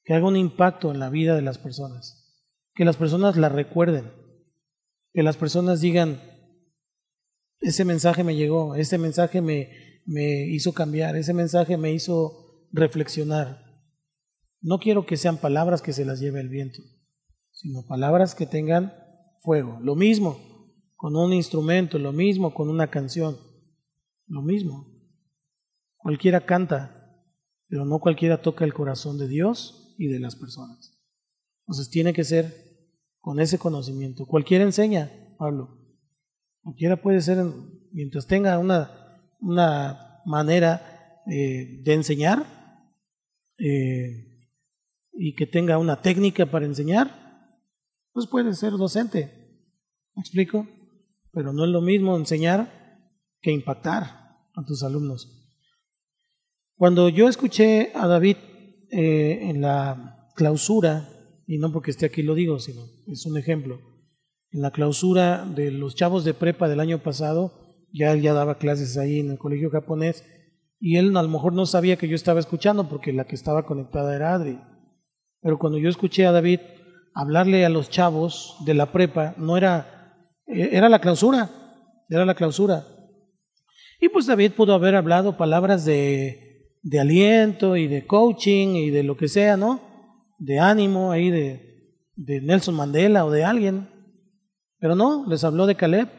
[0.04, 2.46] Que haga un impacto en la vida de las personas.
[2.74, 4.10] Que las personas la recuerden.
[5.14, 6.22] Que las personas digan,
[7.60, 9.70] ese mensaje me llegó, ese mensaje me,
[10.06, 13.66] me hizo cambiar, ese mensaje me hizo reflexionar.
[14.62, 16.80] No quiero que sean palabras que se las lleve el viento,
[17.52, 18.94] sino palabras que tengan
[19.42, 19.80] fuego.
[19.82, 20.40] Lo mismo
[20.96, 23.36] con un instrumento, lo mismo con una canción,
[24.28, 24.91] lo mismo.
[26.02, 27.26] Cualquiera canta,
[27.68, 30.98] pero no cualquiera toca el corazón de Dios y de las personas.
[31.62, 32.54] Entonces tiene que ser
[33.20, 34.26] con ese conocimiento.
[34.26, 35.78] Cualquiera enseña, Pablo.
[36.64, 37.38] Cualquiera puede ser,
[37.92, 42.46] mientras tenga una, una manera eh, de enseñar
[43.58, 44.50] eh,
[45.14, 47.22] y que tenga una técnica para enseñar,
[48.12, 49.32] pues puedes ser docente.
[50.16, 50.68] ¿Me explico?
[51.32, 52.70] Pero no es lo mismo enseñar
[53.42, 54.04] que impactar
[54.56, 55.41] a tus alumnos.
[56.82, 58.38] Cuando yo escuché a David
[58.90, 61.08] eh, en la clausura,
[61.46, 63.80] y no porque esté aquí lo digo, sino es un ejemplo,
[64.50, 68.58] en la clausura de los chavos de prepa del año pasado, ya él ya daba
[68.58, 70.26] clases ahí en el colegio japonés,
[70.80, 73.68] y él a lo mejor no sabía que yo estaba escuchando porque la que estaba
[73.68, 74.60] conectada era Adri.
[75.40, 76.62] Pero cuando yo escuché a David
[77.14, 80.16] hablarle a los chavos de la prepa, no era,
[80.48, 81.48] eh, era la clausura,
[82.10, 82.88] era la clausura.
[84.00, 86.48] Y pues David pudo haber hablado palabras de,
[86.82, 89.82] de aliento y de coaching y de lo que sea, ¿no?
[90.40, 93.90] De ánimo ahí de, de Nelson Mandela o de alguien.
[94.80, 96.10] Pero no, les habló de Caleb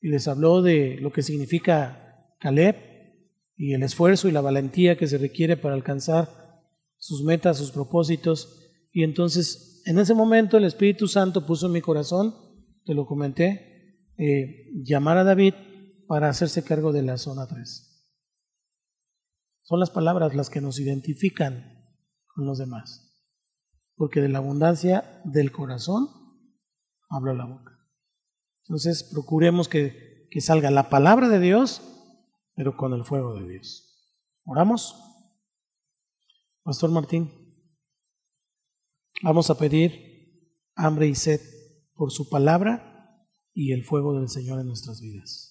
[0.00, 2.76] y les habló de lo que significa Caleb
[3.56, 6.28] y el esfuerzo y la valentía que se requiere para alcanzar
[6.96, 8.70] sus metas, sus propósitos.
[8.92, 12.34] Y entonces en ese momento el Espíritu Santo puso en mi corazón,
[12.84, 15.54] te lo comenté, eh, llamar a David
[16.06, 17.89] para hacerse cargo de la zona 3.
[19.70, 21.86] Son las palabras las que nos identifican
[22.26, 23.24] con los demás.
[23.94, 26.08] Porque de la abundancia del corazón
[27.08, 27.78] habla la boca.
[28.64, 31.82] Entonces procuremos que, que salga la palabra de Dios,
[32.56, 34.12] pero con el fuego de Dios.
[34.42, 34.96] ¿Oramos?
[36.64, 37.30] Pastor Martín.
[39.22, 41.40] Vamos a pedir hambre y sed
[41.94, 43.24] por su palabra
[43.54, 45.49] y el fuego del Señor en nuestras vidas.